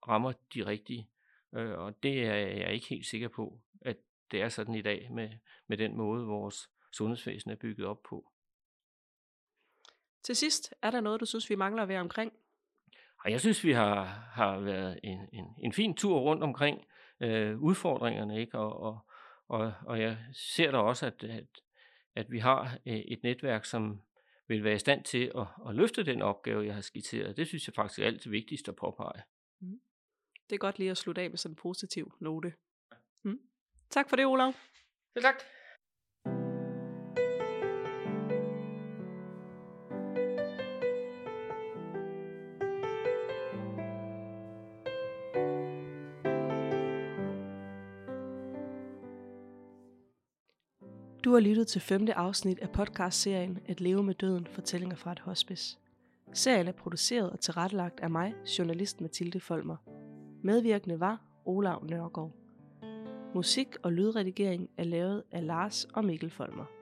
rammer 0.08 0.32
de 0.54 0.66
rigtige. 0.66 1.08
Øh, 1.56 1.78
og 1.78 2.02
det 2.02 2.26
er 2.26 2.34
jeg 2.34 2.72
ikke 2.72 2.86
helt 2.86 3.06
sikker 3.06 3.28
på, 3.28 3.60
at 3.80 3.96
det 4.30 4.42
er 4.42 4.48
sådan 4.48 4.74
i 4.74 4.82
dag 4.82 5.08
med, 5.12 5.30
med 5.66 5.76
den 5.76 5.96
måde, 5.96 6.26
vores 6.26 6.70
sundhedsvæsen 6.92 7.50
er 7.50 7.56
bygget 7.56 7.86
op 7.86 8.02
på. 8.02 8.30
Til 10.22 10.36
sidst, 10.36 10.74
er 10.82 10.90
der 10.90 11.00
noget, 11.00 11.20
du 11.20 11.26
synes, 11.26 11.50
vi 11.50 11.54
mangler 11.54 11.82
at 11.82 11.88
være 11.88 12.00
omkring? 12.00 12.32
Og 13.24 13.30
jeg 13.30 13.40
synes, 13.40 13.64
vi 13.64 13.72
har, 13.72 14.04
har 14.32 14.60
været 14.60 15.00
en, 15.02 15.28
en, 15.32 15.44
en 15.58 15.72
fin 15.72 15.94
tur 15.94 16.20
rundt 16.20 16.42
omkring 16.42 16.84
øh, 17.20 17.62
udfordringerne, 17.62 18.40
ikke? 18.40 18.58
Og, 18.58 18.80
og, 18.80 18.98
og, 19.48 19.72
og 19.86 20.00
jeg 20.00 20.18
ser 20.32 20.70
da 20.70 20.78
også, 20.78 21.06
at, 21.06 21.24
at, 21.24 21.46
at 22.14 22.30
vi 22.30 22.38
har 22.38 22.78
øh, 22.86 22.94
et 22.94 23.22
netværk, 23.22 23.64
som 23.64 24.02
vil 24.48 24.64
være 24.64 24.74
i 24.74 24.78
stand 24.78 25.04
til 25.04 25.32
at, 25.38 25.46
at 25.68 25.74
løfte 25.74 26.04
den 26.04 26.22
opgave, 26.22 26.66
jeg 26.66 26.74
har 26.74 26.80
skitseret. 26.80 27.36
Det 27.36 27.46
synes 27.46 27.66
jeg 27.66 27.74
faktisk 27.74 28.00
er 28.00 28.06
alt 28.06 28.24
det 28.24 28.32
vigtigste 28.32 28.70
at 28.70 28.76
påpege. 28.76 29.22
Mm. 29.60 29.80
Det 30.50 30.54
er 30.54 30.58
godt 30.58 30.78
lige 30.78 30.90
at 30.90 30.96
slutte 30.96 31.22
af 31.22 31.30
med 31.30 31.38
sådan 31.38 31.52
en 31.52 31.56
positiv 31.56 32.12
note. 32.20 32.52
Mm. 33.24 33.40
Tak 33.90 34.08
for 34.08 34.16
det, 34.16 34.26
Olav. 34.26 34.52
Selv 35.12 35.24
tak. 35.24 35.42
Du 51.24 51.32
har 51.32 51.40
lyttet 51.40 51.68
til 51.68 51.80
femte 51.80 52.14
afsnit 52.14 52.58
af 52.58 52.70
podcastserien 52.70 53.58
At 53.68 53.80
leve 53.80 54.02
med 54.02 54.14
døden, 54.14 54.46
fortællinger 54.46 54.96
fra 54.96 55.12
et 55.12 55.18
hospice. 55.18 55.78
Serien 56.32 56.68
er 56.68 56.72
produceret 56.72 57.30
og 57.30 57.40
tilrettelagt 57.40 58.00
af 58.00 58.10
mig, 58.10 58.34
journalist 58.58 59.00
Mathilde 59.00 59.40
Folmer. 59.40 59.95
Medvirkende 60.42 61.00
var 61.00 61.22
Olav 61.44 61.84
Nørgaard. 61.84 62.32
Musik 63.34 63.76
og 63.82 63.92
lydredigering 63.92 64.70
er 64.76 64.84
lavet 64.84 65.22
af 65.32 65.46
Lars 65.46 65.84
og 65.84 66.04
Mikkel 66.04 66.30
Folmer. 66.30 66.75